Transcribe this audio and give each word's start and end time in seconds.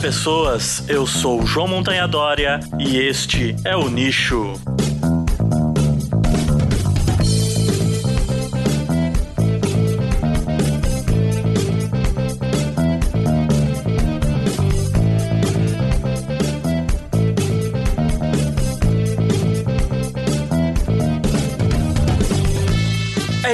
pessoas, 0.00 0.82
eu 0.88 1.06
sou 1.06 1.46
João 1.46 1.68
Montanha 1.68 2.08
Dória 2.08 2.58
e 2.78 2.96
este 2.96 3.54
é 3.64 3.76
o 3.76 3.90
Nicho. 3.90 4.54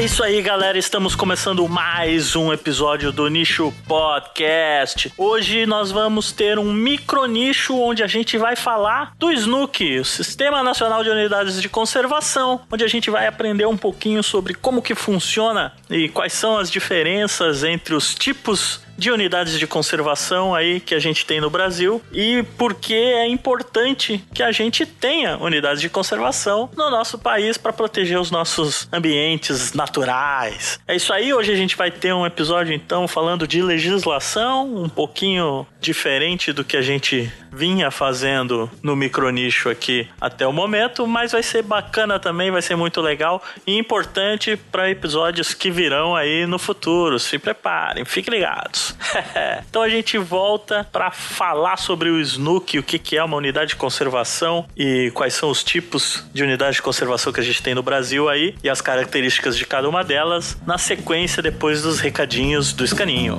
Isso 0.06 0.23
aí, 0.23 0.41
galera. 0.41 0.78
Estamos 0.78 1.16
começando 1.16 1.69
mais 1.69 2.37
um 2.37 2.52
episódio 2.52 3.10
do 3.10 3.27
Nicho 3.27 3.74
Podcast. 3.88 5.12
Hoje 5.19 5.66
nós 5.66 5.91
vamos 5.91 6.30
ter 6.30 6.60
um 6.60 6.73
micro 6.73 7.27
nicho 7.27 7.77
onde 7.77 8.05
a 8.05 8.06
gente 8.06 8.38
vai 8.38 8.55
falar 8.55 9.12
do 9.19 9.32
SNUC, 9.32 9.98
o 9.98 10.05
Sistema 10.05 10.62
Nacional 10.62 11.02
de 11.02 11.10
Unidades 11.10 11.60
de 11.60 11.69
Conservação, 11.69 12.60
onde 12.70 12.84
a 12.84 12.87
gente 12.87 13.10
vai 13.10 13.27
aprender 13.27 13.66
um 13.66 13.77
pouquinho 13.77 14.23
sobre 14.23 14.55
como 14.55 14.80
que 14.80 14.95
funciona 14.95 15.73
e 15.91 16.09
quais 16.09 16.34
são 16.34 16.57
as 16.57 16.70
diferenças 16.70 17.65
entre 17.65 17.93
os 17.93 18.15
tipos 18.15 18.86
de 18.97 19.11
unidades 19.11 19.59
de 19.59 19.67
conservação 19.67 20.55
aí 20.55 20.81
que 20.81 20.95
a 20.95 20.99
gente 20.99 21.25
tem 21.27 21.41
no 21.41 21.51
Brasil 21.51 22.03
e 22.13 22.45
porque 22.57 22.95
é 22.95 23.27
importante 23.27 24.25
que 24.35 24.43
a 24.43 24.53
gente 24.53 24.87
tenha 24.87 25.37
unidades 25.39 25.81
de 25.81 25.89
conservação 25.89 26.71
no 26.77 26.91
nosso 26.91 27.19
país 27.19 27.57
para 27.57 27.73
proteger 27.73 28.19
os 28.19 28.30
nossos 28.30 28.88
ambientes 28.93 29.73
naturais. 29.73 30.79
É 30.87 30.95
isso 30.95 31.13
aí, 31.13 31.33
hoje 31.33 31.53
a 31.53 31.57
gente 31.57 31.77
vai 31.77 31.91
ter 31.91 32.13
um 32.13 32.27
episódio 32.27 32.73
então 32.73 33.07
falando 33.07 33.47
de 33.47 33.63
legislação, 33.63 34.83
um 34.83 34.88
pouquinho 34.88 35.66
diferente 35.81 36.53
do 36.53 36.65
que 36.65 36.77
a 36.77 36.83
gente 36.83 37.33
vinha 37.53 37.91
fazendo 37.91 38.71
no 38.83 38.95
micronicho 38.95 39.71
aqui 39.71 40.07
até 40.21 40.47
o 40.47 40.53
momento, 40.53 41.07
mas 41.07 41.33
vai 41.33 41.43
ser 41.43 41.63
bacana 41.63 42.19
também, 42.19 42.51
vai 42.51 42.60
ser 42.60 42.77
muito 42.77 43.01
legal 43.01 43.43
e 43.66 43.79
importante 43.79 44.57
para 44.71 44.91
episódios 44.91 45.55
que 45.55 45.71
virão 45.71 46.15
aí 46.15 46.47
no 46.47 46.59
futuro. 46.59 47.19
Se 47.19 47.38
preparem, 47.38 48.05
fiquem 48.05 48.35
ligados. 48.35 48.85
então 49.68 49.82
a 49.82 49.88
gente 49.88 50.18
volta 50.18 50.87
para 50.92 51.10
falar 51.10 51.76
sobre 51.76 52.10
o 52.10 52.20
SNUC, 52.20 52.79
o 52.79 52.82
que, 52.82 52.98
que 52.98 53.16
é 53.16 53.24
uma 53.24 53.37
unidade 53.37 53.70
de 53.70 53.76
conservação 53.76 54.66
e 54.76 55.10
quais 55.15 55.34
são 55.34 55.51
os 55.51 55.65
tipos 55.65 56.24
de 56.32 56.42
unidade 56.42 56.76
de 56.76 56.82
conservação 56.82 57.32
que 57.32 57.40
a 57.40 57.45
gente 57.45 57.62
tem 57.62 57.74
no 57.74 57.82
Brasil 57.82 58.29
aí 58.29 58.54
e 58.62 58.68
as 58.68 58.80
características 58.80 59.57
de 59.57 59.64
cada 59.66 59.88
uma 59.88 60.04
delas 60.04 60.57
na 60.66 60.79
sequência 60.79 61.42
depois 61.42 61.82
dos 61.82 62.01
recadinhos 62.01 62.73
do 62.73 62.84
escaninho. 62.84 63.38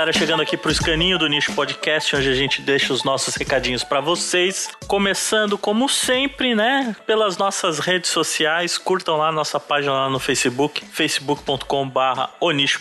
Galera. 0.00 0.12
Chegando 0.12 0.42
aqui 0.42 0.56
pro 0.56 0.70
escaninho 0.70 1.18
do 1.18 1.26
Nicho 1.26 1.52
Podcast, 1.52 2.16
onde 2.16 2.28
a 2.28 2.34
gente 2.34 2.62
deixa 2.62 2.92
os 2.92 3.04
nossos 3.04 3.34
recadinhos 3.34 3.84
para 3.84 4.00
vocês. 4.00 4.70
Começando, 4.86 5.58
como 5.58 5.88
sempre, 5.88 6.54
né? 6.54 6.96
Pelas 7.06 7.36
nossas 7.36 7.78
redes 7.78 8.10
sociais. 8.10 8.78
Curtam 8.78 9.18
lá 9.18 9.30
nossa 9.30 9.60
página 9.60 9.92
lá 9.92 10.08
no 10.08 10.18
Facebook, 10.18 10.84
facebook.com/barra 10.86 12.30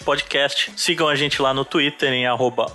Podcast. 0.05 0.71
Sigam 0.77 1.07
a 1.09 1.15
gente 1.15 1.41
lá 1.41 1.53
no 1.53 1.65
Twitter 1.65 2.13
em 2.13 2.25
arroba 2.25 2.67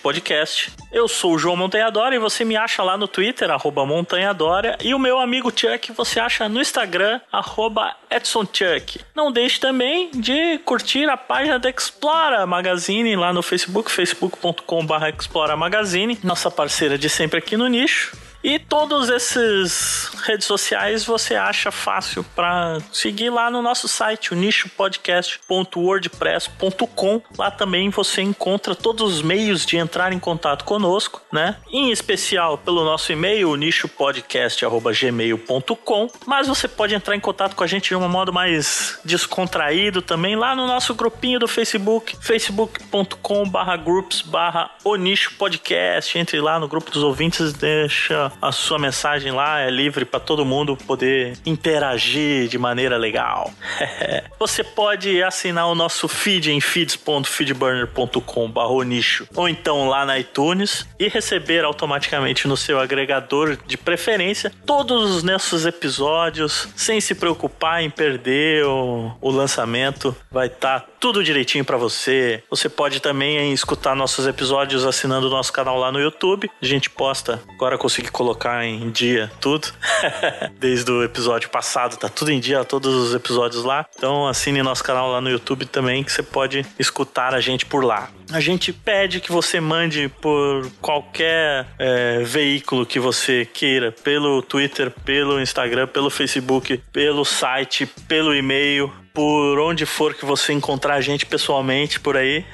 Podcast. 0.00 0.70
Eu 0.92 1.08
sou 1.08 1.34
o 1.34 1.38
João 1.38 1.56
Montanhadora 1.56 2.14
e 2.14 2.18
você 2.18 2.44
me 2.44 2.56
acha 2.56 2.82
lá 2.82 2.96
no 2.96 3.08
Twitter, 3.08 3.50
arroba 3.50 3.84
Montanhadora. 3.84 4.78
E 4.82 4.94
o 4.94 4.98
meu 4.98 5.18
amigo 5.18 5.52
Chuck 5.54 5.92
você 5.92 6.20
acha 6.20 6.48
no 6.48 6.60
Instagram, 6.60 7.20
arroba 7.32 7.94
Edson 8.10 8.44
Chuck. 8.44 9.00
Não 9.14 9.32
deixe 9.32 9.58
também 9.58 10.10
de 10.12 10.58
curtir 10.58 11.08
a 11.08 11.16
página 11.16 11.58
da 11.58 11.68
Explora 11.68 12.46
Magazine 12.46 13.16
lá 13.16 13.32
no 13.32 13.42
Facebook 13.42 13.87
Facebook, 13.88 14.38
facebook.com.br 14.38 15.56
Magazine, 15.56 16.18
nossa 16.22 16.50
parceira 16.50 16.98
de 16.98 17.08
sempre 17.08 17.38
aqui 17.38 17.56
no 17.56 17.66
nicho. 17.66 18.27
E 18.42 18.58
todos 18.58 19.10
esses 19.10 20.10
redes 20.24 20.46
sociais 20.46 21.04
você 21.04 21.34
acha 21.34 21.70
fácil 21.72 22.24
para 22.36 22.78
seguir 22.92 23.30
lá 23.30 23.50
no 23.50 23.60
nosso 23.60 23.88
site, 23.88 24.32
o 24.32 24.36
nichopodcast.wordpress.com. 24.36 27.22
Lá 27.36 27.50
também 27.50 27.90
você 27.90 28.22
encontra 28.22 28.76
todos 28.76 29.14
os 29.14 29.22
meios 29.22 29.66
de 29.66 29.76
entrar 29.76 30.12
em 30.12 30.20
contato 30.20 30.64
conosco, 30.64 31.20
né? 31.32 31.56
Em 31.70 31.90
especial 31.90 32.58
pelo 32.58 32.84
nosso 32.84 33.10
e-mail, 33.10 33.56
nichopodcast@gmail.com, 33.56 36.08
mas 36.24 36.46
você 36.46 36.68
pode 36.68 36.94
entrar 36.94 37.16
em 37.16 37.20
contato 37.20 37.56
com 37.56 37.64
a 37.64 37.66
gente 37.66 37.88
de 37.88 37.96
um 37.96 38.08
modo 38.08 38.32
mais 38.32 39.00
descontraído 39.04 40.00
também 40.00 40.36
lá 40.36 40.54
no 40.54 40.64
nosso 40.66 40.94
grupinho 40.94 41.40
do 41.40 41.48
Facebook, 41.48 42.16
facebook.com/groups/o 42.20 44.96
nicho 44.96 45.34
podcast. 45.34 46.18
Entre 46.18 46.40
lá 46.40 46.60
no 46.60 46.68
grupo 46.68 46.90
dos 46.90 47.02
ouvintes, 47.02 47.52
deixa 47.52 48.27
a 48.40 48.52
sua 48.52 48.78
mensagem 48.78 49.32
lá, 49.32 49.60
é 49.60 49.70
livre 49.70 50.04
para 50.04 50.20
todo 50.20 50.44
mundo 50.44 50.76
poder 50.76 51.36
interagir 51.44 52.48
de 52.48 52.58
maneira 52.58 52.96
legal. 52.96 53.50
Você 54.38 54.62
pode 54.62 55.22
assinar 55.22 55.68
o 55.68 55.74
nosso 55.74 56.08
feed 56.08 56.52
em 56.52 56.60
feeds.feedburner.com 56.60 58.84
nicho 58.84 59.26
ou 59.34 59.48
então 59.48 59.88
lá 59.88 60.04
na 60.04 60.18
iTunes 60.18 60.86
e 60.98 61.08
receber 61.08 61.64
automaticamente 61.64 62.46
no 62.46 62.56
seu 62.56 62.80
agregador 62.80 63.58
de 63.66 63.76
preferência 63.76 64.52
todos 64.64 65.16
os 65.16 65.22
nossos 65.22 65.66
episódios 65.66 66.68
sem 66.76 67.00
se 67.00 67.14
preocupar 67.14 67.82
em 67.82 67.90
perder 67.90 68.64
o, 68.64 69.12
o 69.20 69.30
lançamento. 69.30 70.14
Vai 70.30 70.46
estar 70.46 70.80
tá 70.80 70.86
tudo 70.98 71.22
direitinho 71.22 71.64
para 71.64 71.76
você. 71.76 72.42
Você 72.50 72.68
pode 72.68 73.00
também 73.00 73.52
escutar 73.52 73.94
nossos 73.94 74.26
episódios 74.26 74.84
assinando 74.84 75.26
o 75.26 75.30
nosso 75.30 75.52
canal 75.52 75.78
lá 75.78 75.90
no 75.92 76.00
YouTube. 76.00 76.50
A 76.60 76.66
gente 76.66 76.90
posta, 76.90 77.40
agora 77.48 77.78
consegui 77.78 78.10
colocar 78.10 78.64
em 78.64 78.90
dia 78.90 79.30
tudo. 79.40 79.68
Desde 80.58 80.90
o 80.90 81.02
episódio 81.02 81.48
passado, 81.50 81.96
tá 81.96 82.08
tudo 82.08 82.30
em 82.30 82.40
dia, 82.40 82.64
todos 82.64 82.94
os 82.94 83.14
episódios 83.14 83.64
lá. 83.64 83.86
Então 83.96 84.26
assine 84.26 84.62
nosso 84.62 84.84
canal 84.84 85.10
lá 85.10 85.20
no 85.20 85.30
YouTube 85.30 85.66
também, 85.66 86.02
que 86.02 86.12
você 86.12 86.22
pode 86.22 86.66
escutar 86.78 87.34
a 87.34 87.40
gente 87.40 87.64
por 87.64 87.84
lá. 87.84 88.10
A 88.30 88.40
gente 88.40 88.72
pede 88.72 89.20
que 89.20 89.32
você 89.32 89.58
mande 89.58 90.08
por 90.20 90.70
qualquer 90.82 91.66
é, 91.78 92.22
veículo 92.24 92.84
que 92.84 93.00
você 93.00 93.46
queira, 93.46 93.90
pelo 93.90 94.42
Twitter, 94.42 94.90
pelo 94.90 95.40
Instagram, 95.40 95.86
pelo 95.86 96.10
Facebook, 96.10 96.76
pelo 96.92 97.24
site, 97.24 97.86
pelo 98.06 98.34
e-mail 98.34 98.92
por 99.18 99.58
onde 99.58 99.84
for 99.84 100.14
que 100.14 100.24
você 100.24 100.52
encontrar 100.52 100.94
a 100.94 101.00
gente 101.00 101.26
pessoalmente 101.26 101.98
por 101.98 102.16
aí. 102.16 102.44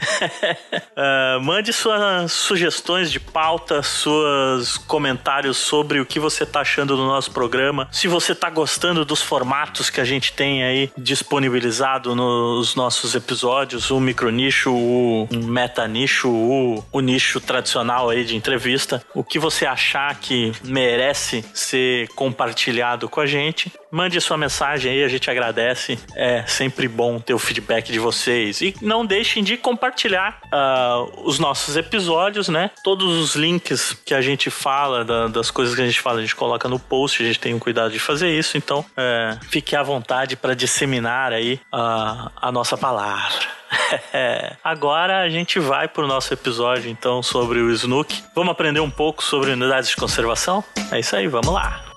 uh, 0.96 1.38
mande 1.44 1.74
suas 1.74 2.32
sugestões 2.32 3.12
de 3.12 3.20
pauta, 3.20 3.82
seus 3.82 4.78
comentários 4.78 5.58
sobre 5.58 6.00
o 6.00 6.06
que 6.06 6.18
você 6.18 6.44
está 6.44 6.60
achando 6.60 6.96
do 6.96 7.04
nosso 7.04 7.32
programa. 7.32 7.86
Se 7.92 8.08
você 8.08 8.32
está 8.32 8.48
gostando 8.48 9.04
dos 9.04 9.20
formatos 9.20 9.90
que 9.90 10.00
a 10.00 10.06
gente 10.06 10.32
tem 10.32 10.64
aí 10.64 10.90
disponibilizado 10.96 12.14
nos 12.14 12.74
nossos 12.74 13.14
episódios, 13.14 13.90
o 13.90 14.00
micronicho, 14.00 14.74
o 14.74 15.28
meta 15.34 15.86
nicho, 15.86 16.30
o, 16.30 16.82
o 16.90 17.00
nicho 17.00 17.42
tradicional 17.42 18.08
aí 18.08 18.24
de 18.24 18.36
entrevista, 18.36 19.04
o 19.12 19.22
que 19.22 19.38
você 19.38 19.66
achar 19.66 20.18
que 20.18 20.50
merece 20.64 21.44
ser 21.52 22.08
compartilhado 22.14 23.06
com 23.06 23.20
a 23.20 23.26
gente, 23.26 23.70
mande 23.90 24.18
sua 24.18 24.38
mensagem 24.38 24.90
aí, 24.90 25.04
a 25.04 25.08
gente 25.08 25.30
agradece. 25.30 25.98
É 26.16 26.42
sempre 26.54 26.88
bom 26.88 27.18
ter 27.18 27.34
o 27.34 27.38
feedback 27.38 27.92
de 27.92 27.98
vocês. 27.98 28.60
E 28.60 28.74
não 28.80 29.04
deixem 29.04 29.42
de 29.42 29.56
compartilhar 29.56 30.40
uh, 30.46 31.26
os 31.28 31.38
nossos 31.38 31.76
episódios, 31.76 32.48
né? 32.48 32.70
Todos 32.82 33.18
os 33.18 33.34
links 33.34 33.96
que 34.04 34.14
a 34.14 34.22
gente 34.22 34.50
fala, 34.50 35.04
da, 35.04 35.26
das 35.26 35.50
coisas 35.50 35.74
que 35.74 35.82
a 35.82 35.86
gente 35.86 36.00
fala, 36.00 36.18
a 36.18 36.22
gente 36.22 36.36
coloca 36.36 36.68
no 36.68 36.78
post, 36.78 37.22
a 37.22 37.26
gente 37.26 37.40
tem 37.40 37.54
o 37.54 37.58
cuidado 37.58 37.92
de 37.92 37.98
fazer 37.98 38.30
isso. 38.30 38.56
Então, 38.56 38.84
é, 38.96 39.36
fique 39.50 39.74
à 39.74 39.82
vontade 39.82 40.36
para 40.36 40.54
disseminar 40.54 41.32
aí 41.32 41.60
uh, 41.72 42.30
a 42.36 42.50
nossa 42.52 42.76
palavra. 42.76 43.64
Agora 44.62 45.20
a 45.20 45.28
gente 45.28 45.58
vai 45.58 45.88
pro 45.88 46.06
nosso 46.06 46.32
episódio 46.32 46.90
então 46.90 47.22
sobre 47.22 47.60
o 47.60 47.70
Snook. 47.70 48.22
Vamos 48.34 48.52
aprender 48.52 48.80
um 48.80 48.90
pouco 48.90 49.22
sobre 49.22 49.50
unidades 49.50 49.90
de 49.90 49.96
conservação? 49.96 50.62
É 50.90 51.00
isso 51.00 51.16
aí, 51.16 51.26
vamos 51.26 51.52
lá. 51.52 51.93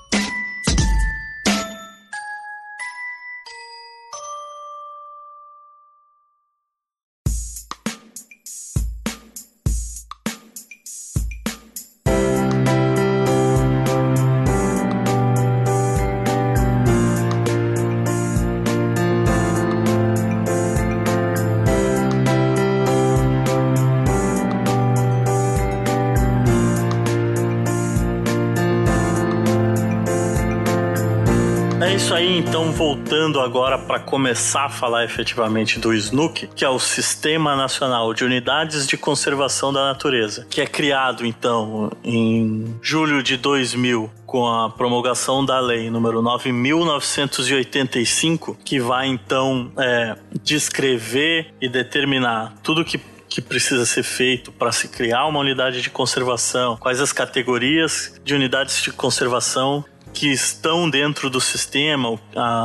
Agora 33.48 33.78
para 33.78 33.98
começar 33.98 34.66
a 34.66 34.70
falar 34.70 35.06
efetivamente 35.06 35.80
do 35.80 35.94
SNUC, 35.94 36.50
que 36.54 36.66
é 36.66 36.70
o 36.70 36.78
Sistema 36.78 37.56
Nacional 37.56 38.14
de 38.14 38.26
Unidades 38.26 38.86
de 38.86 38.98
Conservação 38.98 39.72
da 39.72 39.86
Natureza, 39.86 40.46
que 40.50 40.60
é 40.60 40.68
criado, 40.68 41.26
então, 41.26 41.90
em 42.04 42.76
julho 42.82 43.24
de 43.24 43.38
2000 43.38 44.12
com 44.26 44.46
a 44.46 44.70
promulgação 44.70 45.46
da 45.46 45.62
lei 45.62 45.90
número 45.90 46.22
9.985, 46.22 48.58
que 48.66 48.82
vai 48.82 49.08
então 49.08 49.72
é, 49.78 50.18
descrever 50.44 51.54
e 51.62 51.70
determinar 51.70 52.54
tudo 52.62 52.84
que 52.84 53.00
que 53.30 53.42
precisa 53.42 53.86
ser 53.86 54.04
feito 54.04 54.54
para 54.54 54.72
se 54.72 54.88
criar 54.88 55.26
uma 55.26 55.40
unidade 55.40 55.82
de 55.82 55.90
conservação, 55.90 56.78
quais 56.78 57.02
as 57.02 57.12
categorias 57.12 58.18
de 58.24 58.34
unidades 58.34 58.82
de 58.82 58.90
conservação 58.90 59.84
que 60.18 60.32
estão 60.32 60.90
dentro 60.90 61.30
do 61.30 61.40
sistema, 61.40 62.10
o, 62.10 62.20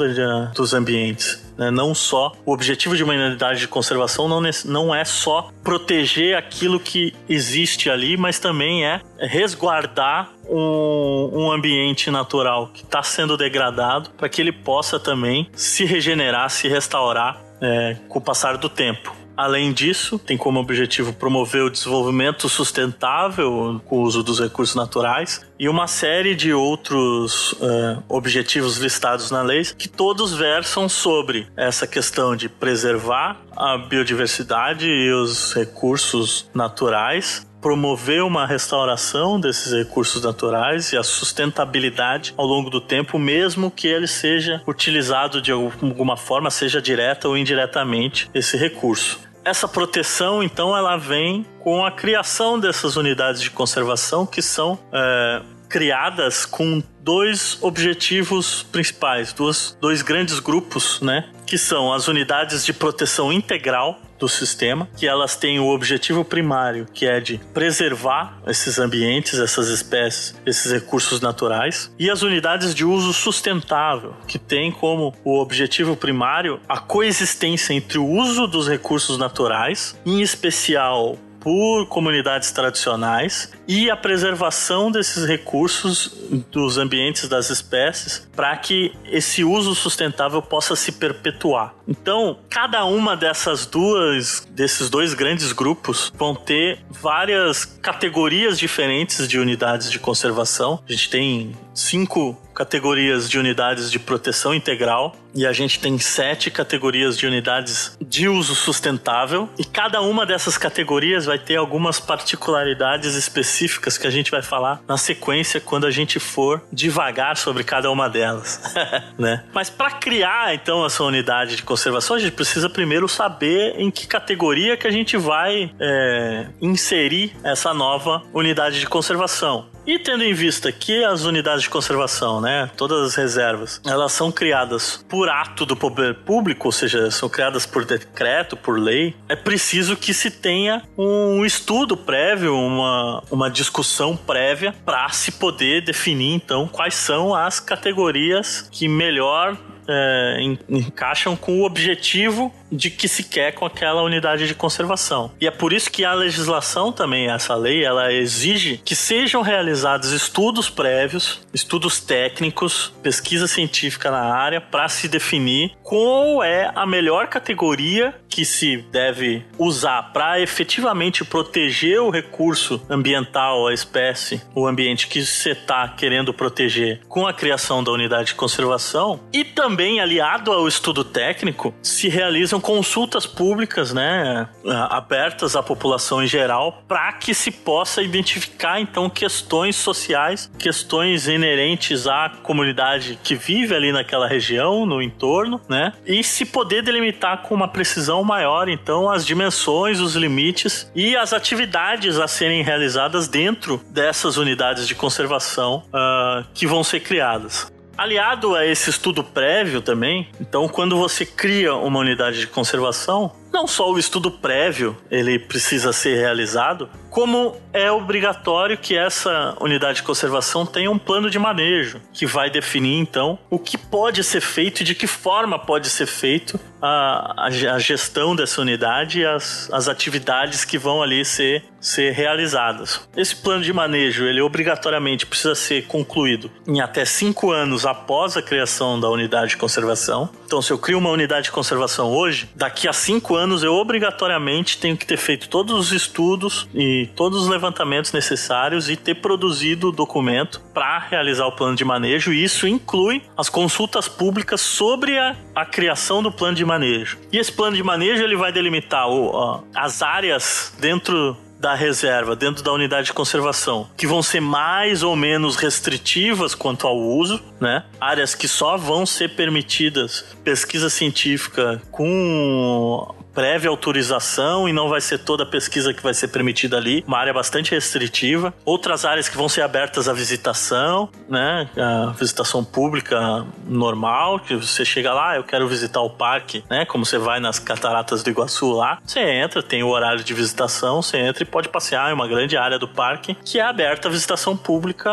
dos 0.55 0.73
ambientes. 0.73 1.47
Né? 1.55 1.69
Não 1.69 1.93
só 1.93 2.33
o 2.43 2.51
objetivo 2.51 2.97
de 2.97 3.03
uma 3.03 3.13
unidade 3.13 3.59
de 3.59 3.67
conservação 3.67 4.27
não, 4.27 4.41
não 4.65 4.95
é 4.95 5.05
só 5.05 5.51
proteger 5.63 6.35
aquilo 6.35 6.79
que 6.79 7.13
existe 7.29 7.87
ali, 7.87 8.17
mas 8.17 8.39
também 8.39 8.83
é 8.83 8.99
resguardar 9.19 10.31
um, 10.49 11.29
um 11.31 11.51
ambiente 11.51 12.09
natural 12.09 12.71
que 12.73 12.81
está 12.81 13.03
sendo 13.03 13.37
degradado 13.37 14.09
para 14.17 14.27
que 14.27 14.41
ele 14.41 14.51
possa 14.51 14.99
também 14.99 15.51
se 15.53 15.85
regenerar, 15.85 16.49
se 16.49 16.67
restaurar 16.67 17.39
é, 17.61 17.95
com 18.07 18.17
o 18.17 18.21
passar 18.23 18.57
do 18.57 18.67
tempo. 18.67 19.13
Além 19.39 19.71
disso, 19.71 20.19
tem 20.19 20.35
como 20.35 20.59
objetivo 20.59 21.13
promover 21.13 21.63
o 21.63 21.69
desenvolvimento 21.69 22.49
sustentável 22.49 23.81
com 23.85 23.99
o 23.99 24.01
uso 24.01 24.21
dos 24.21 24.37
recursos 24.37 24.75
naturais 24.75 25.45
e 25.57 25.69
uma 25.69 25.87
série 25.87 26.35
de 26.35 26.51
outros 26.51 27.53
uh, 27.53 28.03
objetivos 28.09 28.75
listados 28.75 29.31
na 29.31 29.41
lei 29.41 29.63
que 29.63 29.87
todos 29.87 30.33
versam 30.33 30.89
sobre 30.89 31.47
essa 31.55 31.87
questão 31.87 32.35
de 32.35 32.49
preservar 32.49 33.39
a 33.55 33.77
biodiversidade 33.77 34.85
e 34.85 35.09
os 35.13 35.53
recursos 35.53 36.49
naturais 36.53 37.47
promover 37.61 38.23
uma 38.23 38.45
restauração 38.45 39.39
desses 39.39 39.73
recursos 39.73 40.23
naturais 40.23 40.93
e 40.93 40.97
a 40.97 41.03
sustentabilidade 41.03 42.33
ao 42.37 42.45
longo 42.45 42.69
do 42.69 42.79
tempo, 42.79 43.19
mesmo 43.19 43.69
que 43.69 43.87
ele 43.87 44.07
seja 44.07 44.61
utilizado 44.67 45.41
de 45.41 45.51
alguma 45.51 46.15
forma, 46.15 46.49
seja 46.49 46.81
direta 46.81 47.27
ou 47.27 47.37
indiretamente, 47.37 48.29
esse 48.33 48.55
recurso. 48.55 49.28
Essa 49.49 49.67
proteção, 49.67 50.43
então, 50.43 50.77
ela 50.77 50.95
vem 50.95 51.43
com 51.59 51.83
a 51.83 51.91
criação 51.91 52.59
dessas 52.59 52.95
unidades 52.95 53.41
de 53.41 53.49
conservação 53.49 54.23
que 54.23 54.43
são 54.43 54.77
é, 54.93 55.41
criadas 55.69 56.45
com 56.45 56.83
dois 57.01 57.57
objetivos 57.61 58.63
principais, 58.63 59.31
dois, 59.31 59.77
dois 59.79 60.01
grandes 60.01 60.39
grupos, 60.39 60.99
né? 60.99 61.29
Que 61.45 61.57
são 61.57 61.93
as 61.93 62.07
unidades 62.07 62.65
de 62.65 62.73
proteção 62.73 63.31
integral, 63.31 64.01
do 64.19 64.27
sistema, 64.27 64.87
que 64.97 65.07
elas 65.07 65.35
têm 65.35 65.59
o 65.59 65.67
objetivo 65.69 66.23
primário, 66.25 66.85
que 66.93 67.05
é 67.05 67.19
de 67.19 67.39
preservar 67.53 68.37
esses 68.45 68.77
ambientes, 68.77 69.39
essas 69.39 69.69
espécies, 69.69 70.35
esses 70.45 70.71
recursos 70.71 71.21
naturais, 71.21 71.91
e 71.97 72.11
as 72.11 72.21
unidades 72.21 72.75
de 72.75 72.83
uso 72.83 73.13
sustentável, 73.13 74.13
que 74.27 74.37
têm 74.37 74.71
como 74.71 75.15
o 75.23 75.39
objetivo 75.39 75.95
primário 75.95 76.59
a 76.67 76.77
coexistência 76.77 77.73
entre 77.73 77.97
o 77.97 78.05
uso 78.05 78.45
dos 78.45 78.67
recursos 78.67 79.17
naturais, 79.17 79.97
em 80.05 80.21
especial 80.21 81.17
por 81.39 81.87
comunidades 81.87 82.51
tradicionais 82.51 83.51
e 83.67 83.89
a 83.89 83.95
preservação 83.95 84.91
desses 84.91 85.25
recursos 85.25 86.13
dos 86.51 86.77
ambientes 86.77 87.27
das 87.27 87.49
espécies 87.49 88.27
para 88.35 88.55
que 88.57 88.93
esse 89.05 89.43
uso 89.43 89.73
sustentável 89.75 90.41
possa 90.41 90.75
se 90.75 90.91
perpetuar. 90.91 91.73
Então, 91.87 92.37
cada 92.49 92.85
uma 92.85 93.15
dessas 93.15 93.65
duas 93.65 94.47
desses 94.51 94.89
dois 94.89 95.13
grandes 95.13 95.51
grupos 95.51 96.11
vão 96.15 96.35
ter 96.35 96.79
várias 96.89 97.65
categorias 97.65 98.59
diferentes 98.59 99.27
de 99.27 99.39
unidades 99.39 99.89
de 99.89 99.99
conservação. 99.99 100.83
A 100.87 100.91
gente 100.91 101.09
tem 101.09 101.55
cinco 101.73 102.37
categorias 102.59 103.29
de 103.29 103.39
unidades 103.39 103.89
de 103.89 103.97
proteção 103.97 104.53
integral 104.53 105.15
e 105.33 105.47
a 105.47 105.53
gente 105.53 105.79
tem 105.79 105.97
sete 105.97 106.51
categorias 106.51 107.17
de 107.17 107.25
unidades 107.25 107.97
de 108.01 108.27
uso 108.27 108.53
sustentável 108.53 109.47
e 109.57 109.63
cada 109.63 110.01
uma 110.01 110.25
dessas 110.25 110.57
categorias 110.57 111.25
vai 111.25 111.39
ter 111.39 111.55
algumas 111.55 112.01
particularidades 112.01 113.15
específicas 113.15 113.97
que 113.97 114.05
a 114.05 114.09
gente 114.09 114.29
vai 114.29 114.41
falar 114.41 114.81
na 114.85 114.97
sequência 114.97 115.61
quando 115.61 115.87
a 115.87 115.91
gente 115.91 116.19
for 116.19 116.61
devagar 116.69 117.37
sobre 117.37 117.63
cada 117.63 117.89
uma 117.89 118.09
delas, 118.09 118.59
né? 119.17 119.45
Mas 119.53 119.69
para 119.69 119.91
criar 119.91 120.53
então 120.53 120.85
essa 120.85 121.01
unidade 121.01 121.55
de 121.55 121.63
conservação 121.63 122.17
a 122.17 122.19
gente 122.19 122.33
precisa 122.33 122.69
primeiro 122.69 123.07
saber 123.07 123.75
em 123.77 123.89
que 123.89 124.05
categoria 124.05 124.75
que 124.75 124.85
a 124.85 124.91
gente 124.91 125.15
vai 125.15 125.71
é, 125.79 126.47
inserir 126.59 127.33
essa 127.41 127.73
nova 127.73 128.21
unidade 128.33 128.81
de 128.81 128.85
conservação. 128.85 129.69
E 129.85 129.97
tendo 129.97 130.23
em 130.23 130.33
vista 130.33 130.71
que 130.71 131.03
as 131.03 131.23
unidades 131.23 131.63
de 131.63 131.69
conservação, 131.69 132.39
né, 132.41 132.69
todas 132.77 133.07
as 133.07 133.15
reservas, 133.15 133.81
elas 133.85 134.11
são 134.11 134.31
criadas 134.31 135.03
por 135.09 135.29
ato 135.29 135.65
do 135.65 135.75
poder 135.75 136.15
público, 136.15 136.67
ou 136.67 136.71
seja, 136.71 137.09
são 137.09 137.27
criadas 137.29 137.65
por 137.65 137.85
decreto, 137.85 138.55
por 138.55 138.79
lei, 138.79 139.15
é 139.27 139.35
preciso 139.35 139.95
que 139.95 140.13
se 140.13 140.29
tenha 140.29 140.83
um 140.97 141.45
estudo 141.45 141.97
prévio, 141.97 142.55
uma, 142.55 143.23
uma 143.31 143.49
discussão 143.49 144.15
prévia 144.15 144.73
para 144.85 145.09
se 145.09 145.31
poder 145.31 145.81
definir 145.81 146.33
então 146.35 146.67
quais 146.67 146.93
são 146.93 147.33
as 147.33 147.59
categorias 147.59 148.67
que 148.71 148.87
melhor 148.87 149.57
é, 149.89 150.37
encaixam 150.69 151.35
com 151.35 151.59
o 151.59 151.65
objetivo 151.65 152.53
de 152.71 152.91
que 152.91 153.07
se 153.07 153.23
quer 153.23 153.53
com 153.53 153.65
aquela 153.65 154.03
unidade 154.03 154.47
de 154.47 154.53
conservação. 154.53 155.31
E 155.41 155.47
é 155.47 155.51
por 155.51 155.73
isso 155.73 155.89
que 155.89 156.05
a 156.05 156.13
legislação 156.13 156.91
também, 156.91 157.29
essa 157.29 157.55
lei, 157.55 157.83
ela 157.83 158.13
exige 158.13 158.79
que 158.85 158.95
sejam 158.95 159.41
realizados 159.41 160.11
estudos 160.11 160.69
prévios, 160.69 161.41
estudos 161.51 161.99
técnicos, 161.99 162.93
pesquisa 163.01 163.47
científica 163.47 164.11
na 164.11 164.33
área 164.35 164.61
para 164.61 164.87
se 164.87 165.07
definir 165.07 165.71
qual 165.81 166.43
é 166.43 166.71
a 166.75 166.85
melhor 166.85 167.27
categoria 167.27 168.13
que 168.29 168.45
se 168.45 168.77
deve 168.91 169.43
usar 169.57 170.13
para 170.13 170.39
efetivamente 170.39 171.25
proteger 171.25 171.99
o 172.01 172.09
recurso 172.09 172.81
ambiental, 172.89 173.67
a 173.67 173.73
espécie, 173.73 174.41
o 174.55 174.67
ambiente 174.67 175.07
que 175.07 175.25
você 175.25 175.51
está 175.51 175.87
querendo 175.87 176.33
proteger 176.33 177.01
com 177.07 177.25
a 177.25 177.33
criação 177.33 177.83
da 177.83 177.91
unidade 177.91 178.27
de 178.27 178.35
conservação 178.35 179.19
e 179.33 179.43
também 179.43 179.99
aliado 179.99 180.51
ao 180.51 180.67
estudo 180.67 181.03
técnico 181.03 181.73
se 181.81 182.07
realizam 182.07 182.61
consultas 182.61 183.25
públicas, 183.25 183.93
né, 183.93 184.47
abertas 184.89 185.55
à 185.55 185.63
população 185.63 186.23
em 186.23 186.27
geral, 186.27 186.83
para 186.87 187.11
que 187.13 187.33
se 187.33 187.51
possa 187.51 188.01
identificar 188.01 188.79
então 188.79 189.09
questões 189.09 189.75
sociais, 189.75 190.51
questões 190.59 191.27
inerentes 191.27 192.07
à 192.07 192.29
comunidade 192.43 193.19
que 193.23 193.35
vive 193.35 193.73
ali 193.73 193.91
naquela 193.91 194.27
região, 194.27 194.85
no 194.85 195.01
entorno, 195.01 195.59
né, 195.67 195.93
e 196.05 196.23
se 196.23 196.45
poder 196.45 196.83
delimitar 196.83 197.41
com 197.41 197.55
uma 197.55 197.67
precisão 197.67 198.18
maior 198.23 198.69
então 198.69 199.09
as 199.09 199.25
dimensões, 199.25 199.99
os 199.99 200.15
limites 200.15 200.91
e 200.95 201.15
as 201.15 201.33
atividades 201.33 202.17
a 202.17 202.27
serem 202.27 202.63
realizadas 202.63 203.27
dentro 203.27 203.81
dessas 203.89 204.37
unidades 204.37 204.87
de 204.87 204.95
conservação 204.95 205.83
uh, 205.87 206.45
que 206.53 206.67
vão 206.67 206.83
ser 206.83 206.99
criadas. 207.01 207.71
Aliado 207.97 208.55
a 208.55 208.65
esse 208.65 208.89
estudo 208.89 209.21
prévio 209.21 209.81
também, 209.81 210.29
então 210.39 210.69
quando 210.69 210.95
você 210.95 211.25
cria 211.25 211.75
uma 211.75 211.99
unidade 211.99 212.39
de 212.39 212.47
conservação, 212.47 213.33
não 213.51 213.67
só 213.67 213.91
o 213.91 213.99
estudo 213.99 214.31
prévio 214.31 214.95
ele 215.11 215.37
precisa 215.37 215.91
ser 215.91 216.15
realizado, 216.15 216.89
como 217.09 217.55
é 217.73 217.91
obrigatório 217.91 218.77
que 218.77 218.95
essa 218.95 219.55
unidade 219.59 219.97
de 219.97 220.03
conservação 220.03 220.65
tenha 220.65 220.89
um 220.89 220.97
plano 220.97 221.29
de 221.29 221.37
manejo 221.37 222.01
que 222.13 222.25
vai 222.25 222.49
definir 222.49 222.97
então 222.97 223.37
o 223.49 223.59
que 223.59 223.77
pode 223.77 224.23
ser 224.23 224.41
feito 224.41 224.81
e 224.81 224.83
de 224.83 224.95
que 224.95 225.07
forma 225.07 225.57
pode 225.57 225.89
ser 225.89 226.05
feito 226.05 226.59
a, 226.81 227.47
a 227.47 227.79
gestão 227.79 228.35
dessa 228.35 228.61
unidade 228.61 229.19
e 229.19 229.25
as, 229.25 229.69
as 229.71 229.87
atividades 229.87 230.63
que 230.63 230.77
vão 230.77 231.01
ali 231.01 231.25
ser, 231.25 231.63
ser 231.79 232.11
realizadas. 232.11 233.07
Esse 233.15 233.35
plano 233.35 233.63
de 233.63 233.73
manejo 233.73 234.25
ele 234.25 234.41
obrigatoriamente 234.41 235.25
precisa 235.25 235.55
ser 235.55 235.85
concluído 235.87 236.49
em 236.67 236.79
até 236.79 237.03
cinco 237.05 237.51
anos 237.51 237.85
após 237.85 238.37
a 238.37 238.41
criação 238.41 238.99
da 238.99 239.09
unidade 239.09 239.51
de 239.51 239.57
conservação. 239.57 240.29
Então, 240.45 240.61
se 240.61 240.71
eu 240.71 240.77
crio 240.77 240.97
uma 240.97 241.09
unidade 241.11 241.45
de 241.45 241.51
conservação 241.51 242.11
hoje, 242.11 242.49
daqui 242.55 242.87
a 242.87 242.93
cinco 242.93 243.35
anos 243.35 243.61
eu 243.63 243.73
obrigatoriamente 243.73 244.77
tenho 244.77 244.97
que 244.97 245.05
ter 245.05 245.17
feito 245.17 245.49
todos 245.49 245.77
os 245.77 245.91
estudos 245.91 246.67
e 246.73 246.98
todos 247.07 247.43
os 247.43 247.47
levantamentos 247.47 248.11
necessários 248.11 248.89
e 248.89 248.95
ter 248.95 249.15
produzido 249.15 249.89
o 249.89 249.91
documento 249.91 250.61
para 250.73 250.99
realizar 250.99 251.45
o 251.47 251.51
plano 251.51 251.75
de 251.75 251.85
manejo. 251.85 252.33
E 252.33 252.43
isso 252.43 252.67
inclui 252.67 253.21
as 253.37 253.49
consultas 253.49 254.07
públicas 254.07 254.61
sobre 254.61 255.17
a, 255.17 255.35
a, 255.55 255.65
criação 255.65 256.23
do 256.23 256.31
plano 256.31 256.55
de 256.55 256.65
manejo. 256.65 257.17
E 257.31 257.37
esse 257.37 257.51
plano 257.51 257.75
de 257.75 257.83
manejo 257.83 258.23
ele 258.23 258.35
vai 258.35 258.51
delimitar 258.51 259.07
o, 259.07 259.27
ó, 259.27 259.61
as 259.75 260.01
áreas 260.01 260.73
dentro 260.79 261.37
da 261.59 261.75
reserva 261.75 262.35
dentro 262.35 262.63
da 262.63 262.71
unidade 262.71 263.07
de 263.07 263.13
conservação, 263.13 263.89
que 263.97 264.07
vão 264.07 264.23
ser 264.23 264.39
mais 264.39 265.03
ou 265.03 265.15
menos 265.15 265.57
restritivas 265.57 266.55
quanto 266.55 266.87
ao 266.87 266.97
uso, 266.97 267.41
né? 267.59 267.83
Áreas 267.99 268.33
que 268.33 268.47
só 268.47 268.77
vão 268.77 269.05
ser 269.05 269.35
permitidas 269.35 270.25
pesquisa 270.43 270.89
científica 270.89 271.81
com 271.91 273.13
prévia 273.33 273.69
autorização 273.69 274.67
e 274.67 274.73
não 274.73 274.89
vai 274.89 275.01
ser 275.01 275.19
toda 275.19 275.43
a 275.43 275.45
pesquisa 275.45 275.93
que 275.93 276.01
vai 276.01 276.13
ser 276.13 276.29
permitida 276.29 276.77
ali, 276.77 277.03
uma 277.07 277.17
área 277.17 277.33
bastante 277.33 277.71
restritiva. 277.71 278.53
Outras 278.65 279.05
áreas 279.05 279.29
que 279.29 279.37
vão 279.37 279.49
ser 279.49 279.61
abertas 279.61 280.07
à 280.07 280.13
visitação, 280.13 281.09
né? 281.27 281.69
A 281.77 282.11
visitação 282.11 282.63
pública 282.63 283.45
normal, 283.65 284.39
que 284.39 284.55
você 284.55 284.83
chega 284.83 285.13
lá, 285.13 285.35
eu 285.35 285.43
quero 285.43 285.67
visitar 285.67 286.01
o 286.01 286.09
parque, 286.09 286.63
né? 286.69 286.85
Como 286.85 287.05
você 287.05 287.17
vai 287.17 287.39
nas 287.39 287.59
cataratas 287.59 288.23
do 288.23 288.29
Iguaçu 288.29 288.71
lá, 288.71 288.99
você 289.05 289.19
entra, 289.19 289.61
tem 289.61 289.83
o 289.83 289.87
horário 289.87 290.23
de 290.23 290.33
visitação, 290.33 291.01
você 291.01 291.17
entra 291.17 291.43
e 291.43 291.45
pode 291.45 291.69
passear 291.69 292.09
em 292.09 292.13
uma 292.13 292.27
grande 292.27 292.57
área 292.57 292.77
do 292.79 292.87
parque 292.87 293.35
que 293.45 293.59
é 293.59 293.63
aberta 293.63 294.07
à 294.07 294.11
visitação 294.11 294.55
pública 294.55 295.11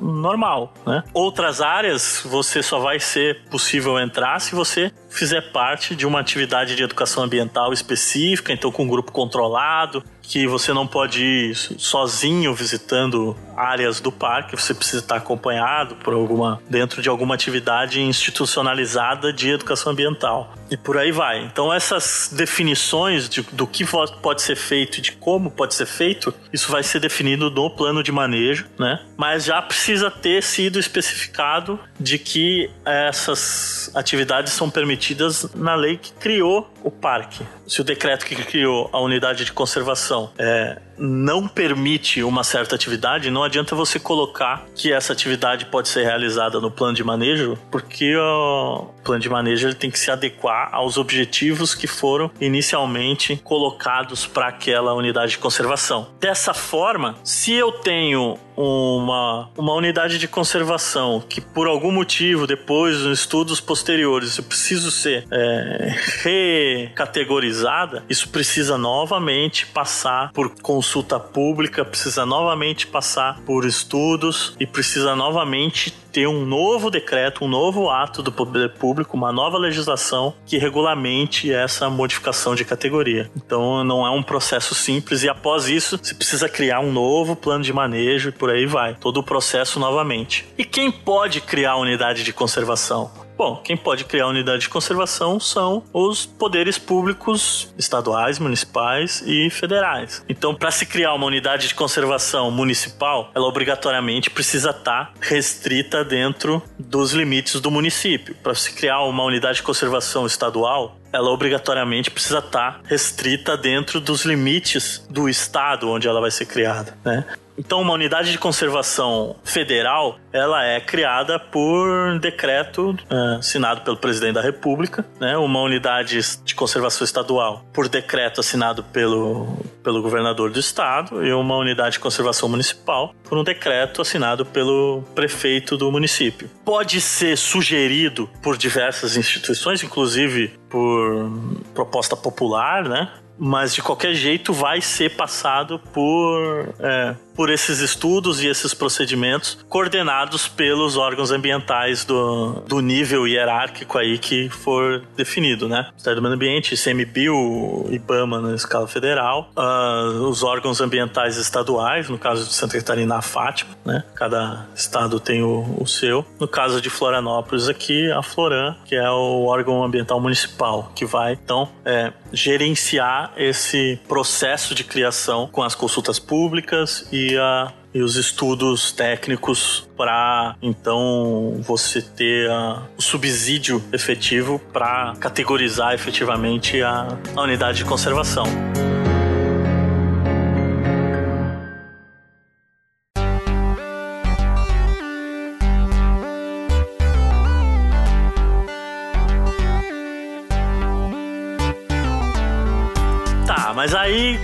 normal, 0.00 0.72
né? 0.86 1.02
Outras 1.12 1.60
áreas 1.60 2.22
você 2.24 2.62
só 2.62 2.78
vai 2.78 3.00
ser 3.00 3.42
possível 3.50 3.98
entrar 3.98 4.40
se 4.40 4.54
você 4.54 4.92
fizer 5.10 5.52
parte 5.52 5.94
de 5.94 6.06
uma 6.06 6.20
atividade 6.20 6.74
de 6.76 6.82
educação 6.82 7.22
ambiental 7.22 7.72
específica, 7.72 8.52
então 8.52 8.70
com 8.70 8.84
um 8.84 8.88
grupo 8.88 9.12
controlado, 9.12 10.02
que 10.30 10.46
você 10.46 10.72
não 10.72 10.86
pode 10.86 11.24
ir 11.24 11.56
sozinho 11.56 12.54
visitando 12.54 13.36
áreas 13.56 14.00
do 14.00 14.12
parque, 14.12 14.54
você 14.54 14.72
precisa 14.72 15.02
estar 15.02 15.16
acompanhado 15.16 15.96
por 15.96 16.14
alguma 16.14 16.62
dentro 16.70 17.02
de 17.02 17.08
alguma 17.08 17.34
atividade 17.34 18.00
institucionalizada 18.00 19.32
de 19.32 19.50
educação 19.50 19.90
ambiental. 19.90 20.54
E 20.70 20.76
por 20.76 20.96
aí 20.96 21.10
vai. 21.10 21.44
Então 21.44 21.74
essas 21.74 22.30
definições 22.32 23.28
de, 23.28 23.42
do 23.42 23.66
que 23.66 23.84
pode 24.22 24.40
ser 24.40 24.54
feito 24.54 24.98
e 24.98 25.00
de 25.00 25.12
como 25.12 25.50
pode 25.50 25.74
ser 25.74 25.86
feito, 25.86 26.32
isso 26.52 26.70
vai 26.70 26.84
ser 26.84 27.00
definido 27.00 27.50
no 27.50 27.68
plano 27.68 28.00
de 28.00 28.12
manejo, 28.12 28.68
né? 28.78 29.00
Mas 29.16 29.44
já 29.44 29.60
precisa 29.60 30.12
ter 30.12 30.44
sido 30.44 30.78
especificado 30.78 31.78
de 31.98 32.18
que 32.18 32.70
essas 32.84 33.90
atividades 33.96 34.52
são 34.52 34.70
permitidas 34.70 35.52
na 35.56 35.74
lei 35.74 35.96
que 35.96 36.12
criou 36.12 36.72
o 36.84 36.90
parque. 36.90 37.44
Se 37.70 37.80
o 37.80 37.84
decreto 37.84 38.26
que 38.26 38.34
criou 38.34 38.90
a 38.92 38.98
unidade 38.98 39.44
de 39.44 39.52
conservação 39.52 40.32
é, 40.36 40.76
não 40.98 41.46
permite 41.46 42.20
uma 42.20 42.42
certa 42.42 42.74
atividade, 42.74 43.30
não 43.30 43.44
adianta 43.44 43.76
você 43.76 44.00
colocar 44.00 44.66
que 44.74 44.92
essa 44.92 45.12
atividade 45.12 45.66
pode 45.66 45.88
ser 45.88 46.02
realizada 46.02 46.58
no 46.58 46.68
plano 46.68 46.94
de 46.94 47.04
manejo, 47.04 47.56
porque 47.70 48.16
o 48.16 48.86
plano 49.04 49.22
de 49.22 49.28
manejo 49.28 49.68
ele 49.68 49.76
tem 49.76 49.88
que 49.88 50.00
se 50.00 50.10
adequar 50.10 50.68
aos 50.72 50.98
objetivos 50.98 51.72
que 51.72 51.86
foram 51.86 52.28
inicialmente 52.40 53.36
colocados 53.36 54.26
para 54.26 54.48
aquela 54.48 54.92
unidade 54.92 55.30
de 55.30 55.38
conservação. 55.38 56.08
Dessa 56.18 56.52
forma, 56.52 57.14
se 57.22 57.52
eu 57.52 57.70
tenho 57.70 58.36
uma, 58.60 59.48
uma 59.56 59.72
unidade 59.74 60.18
de 60.18 60.28
conservação 60.28 61.22
que 61.26 61.40
por 61.40 61.66
algum 61.66 61.90
motivo, 61.90 62.46
depois 62.46 62.98
nos 63.00 63.20
estudos 63.20 63.60
posteriores, 63.60 64.36
eu 64.36 64.44
preciso 64.44 64.90
ser 64.90 65.26
é, 65.30 65.94
recategorizada, 66.22 68.04
isso 68.08 68.28
precisa 68.28 68.76
novamente 68.76 69.66
passar 69.66 70.32
por 70.32 70.50
consulta 70.60 71.18
pública, 71.18 71.84
precisa 71.84 72.26
novamente 72.26 72.86
passar 72.86 73.40
por 73.40 73.64
estudos 73.64 74.54
e 74.60 74.66
precisa 74.66 75.16
novamente 75.16 75.90
ter 76.12 76.26
um 76.26 76.44
novo 76.44 76.90
decreto, 76.90 77.44
um 77.44 77.48
novo 77.48 77.90
ato 77.90 78.22
do 78.22 78.32
poder 78.32 78.74
público, 78.74 79.16
uma 79.16 79.32
nova 79.32 79.58
legislação 79.58 80.34
que 80.46 80.58
regulamente 80.58 81.52
essa 81.52 81.88
modificação 81.88 82.54
de 82.54 82.64
categoria. 82.64 83.30
Então 83.36 83.84
não 83.84 84.06
é 84.06 84.10
um 84.10 84.22
processo 84.22 84.74
simples 84.74 85.22
e 85.22 85.28
após 85.28 85.68
isso 85.68 85.98
você 86.02 86.14
precisa 86.14 86.48
criar 86.48 86.80
um 86.80 86.92
novo 86.92 87.36
plano 87.36 87.64
de 87.64 87.72
manejo 87.72 88.28
e 88.28 88.32
por 88.32 88.50
aí 88.50 88.66
vai. 88.66 88.94
Todo 88.94 89.18
o 89.18 89.22
processo 89.22 89.78
novamente. 89.78 90.46
E 90.58 90.64
quem 90.64 90.90
pode 90.90 91.40
criar 91.40 91.76
unidade 91.76 92.22
de 92.22 92.32
conservação? 92.32 93.10
Bom, 93.40 93.56
quem 93.56 93.74
pode 93.74 94.04
criar 94.04 94.26
unidade 94.26 94.64
de 94.64 94.68
conservação 94.68 95.40
são 95.40 95.82
os 95.94 96.26
poderes 96.26 96.76
públicos 96.76 97.72
estaduais, 97.78 98.38
municipais 98.38 99.22
e 99.24 99.48
federais. 99.48 100.22
Então, 100.28 100.54
para 100.54 100.70
se 100.70 100.84
criar 100.84 101.14
uma 101.14 101.24
unidade 101.24 101.66
de 101.66 101.74
conservação 101.74 102.50
municipal, 102.50 103.30
ela 103.34 103.46
obrigatoriamente 103.46 104.28
precisa 104.28 104.72
estar 104.72 105.14
restrita 105.22 106.04
dentro 106.04 106.62
dos 106.78 107.12
limites 107.12 107.58
do 107.62 107.70
município. 107.70 108.34
Para 108.42 108.54
se 108.54 108.74
criar 108.74 109.04
uma 109.04 109.24
unidade 109.24 109.56
de 109.56 109.62
conservação 109.62 110.26
estadual, 110.26 111.00
ela 111.10 111.30
obrigatoriamente 111.30 112.10
precisa 112.10 112.40
estar 112.40 112.82
restrita 112.84 113.56
dentro 113.56 114.00
dos 114.00 114.26
limites 114.26 115.02
do 115.08 115.30
estado 115.30 115.88
onde 115.88 116.06
ela 116.06 116.20
vai 116.20 116.30
ser 116.30 116.44
criada, 116.44 116.96
né? 117.02 117.24
Então, 117.60 117.82
uma 117.82 117.92
unidade 117.92 118.32
de 118.32 118.38
conservação 118.38 119.36
federal, 119.44 120.18
ela 120.32 120.64
é 120.64 120.80
criada 120.80 121.38
por 121.38 122.18
decreto 122.18 122.96
é, 123.10 123.36
assinado 123.36 123.82
pelo 123.82 123.98
presidente 123.98 124.32
da 124.32 124.40
República, 124.40 125.04
né? 125.20 125.36
Uma 125.36 125.60
unidade 125.60 126.18
de 126.42 126.54
conservação 126.54 127.04
estadual 127.04 127.62
por 127.70 127.86
decreto 127.86 128.40
assinado 128.40 128.82
pelo, 128.84 129.58
pelo 129.82 130.00
governador 130.00 130.50
do 130.50 130.58
estado 130.58 131.22
e 131.22 131.30
uma 131.34 131.54
unidade 131.58 131.92
de 131.92 132.00
conservação 132.00 132.48
municipal 132.48 133.14
por 133.28 133.36
um 133.36 133.44
decreto 133.44 134.00
assinado 134.00 134.46
pelo 134.46 135.02
prefeito 135.14 135.76
do 135.76 135.92
município. 135.92 136.50
Pode 136.64 136.98
ser 136.98 137.36
sugerido 137.36 138.26
por 138.42 138.56
diversas 138.56 139.18
instituições, 139.18 139.82
inclusive 139.82 140.58
por 140.70 141.30
proposta 141.74 142.16
popular, 142.16 142.88
né? 142.88 143.12
mas 143.42 143.74
de 143.74 143.80
qualquer 143.80 144.12
jeito 144.12 144.52
vai 144.52 144.82
ser 144.82 145.16
passado 145.16 145.78
por, 145.78 146.74
é, 146.78 147.16
por 147.40 147.48
esses 147.48 147.80
estudos 147.80 148.42
e 148.42 148.48
esses 148.48 148.74
procedimentos 148.74 149.56
coordenados 149.66 150.46
pelos 150.46 150.98
órgãos 150.98 151.30
ambientais 151.30 152.04
do, 152.04 152.62
do 152.68 152.80
nível 152.80 153.26
hierárquico 153.26 153.96
aí 153.96 154.18
que 154.18 154.50
for 154.50 155.02
definido, 155.16 155.66
né? 155.66 155.88
Estado 155.96 156.16
do 156.16 156.20
Meio 156.20 156.34
Ambiente, 156.34 156.74
ICMBio, 156.74 157.86
IBAMA 157.88 158.42
na 158.42 158.54
escala 158.54 158.86
federal, 158.86 159.50
uh, 159.56 160.28
os 160.28 160.42
órgãos 160.42 160.82
ambientais 160.82 161.38
estaduais, 161.38 162.10
no 162.10 162.18
caso 162.18 162.46
de 162.46 162.52
Santa 162.52 162.76
Catarina, 162.76 163.16
a 163.16 163.22
FATMA, 163.22 163.70
né? 163.86 164.04
Cada 164.14 164.68
estado 164.74 165.18
tem 165.18 165.42
o, 165.42 165.76
o 165.80 165.86
seu. 165.86 166.26
No 166.38 166.46
caso 166.46 166.78
de 166.78 166.90
Florianópolis 166.90 167.70
aqui, 167.70 168.12
a 168.12 168.22
Floran, 168.22 168.76
que 168.84 168.94
é 168.94 169.10
o 169.10 169.46
órgão 169.46 169.82
ambiental 169.82 170.20
municipal, 170.20 170.92
que 170.94 171.06
vai, 171.06 171.38
então, 171.42 171.70
é, 171.86 172.12
gerenciar 172.34 173.32
esse 173.38 173.98
processo 174.06 174.74
de 174.74 174.84
criação 174.84 175.48
com 175.50 175.62
as 175.62 175.74
consultas 175.74 176.18
públicas 176.18 177.08
e, 177.10 177.29
a, 177.38 177.72
e 177.92 178.02
os 178.02 178.16
estudos 178.16 178.92
técnicos 178.92 179.88
para 179.96 180.56
então 180.62 181.60
você 181.62 182.00
ter 182.00 182.50
a, 182.50 182.82
o 182.96 183.02
subsídio 183.02 183.82
efetivo 183.92 184.60
para 184.72 185.14
categorizar 185.18 185.94
efetivamente 185.94 186.82
a, 186.82 187.08
a 187.34 187.42
unidade 187.42 187.78
de 187.78 187.84
conservação. 187.84 188.44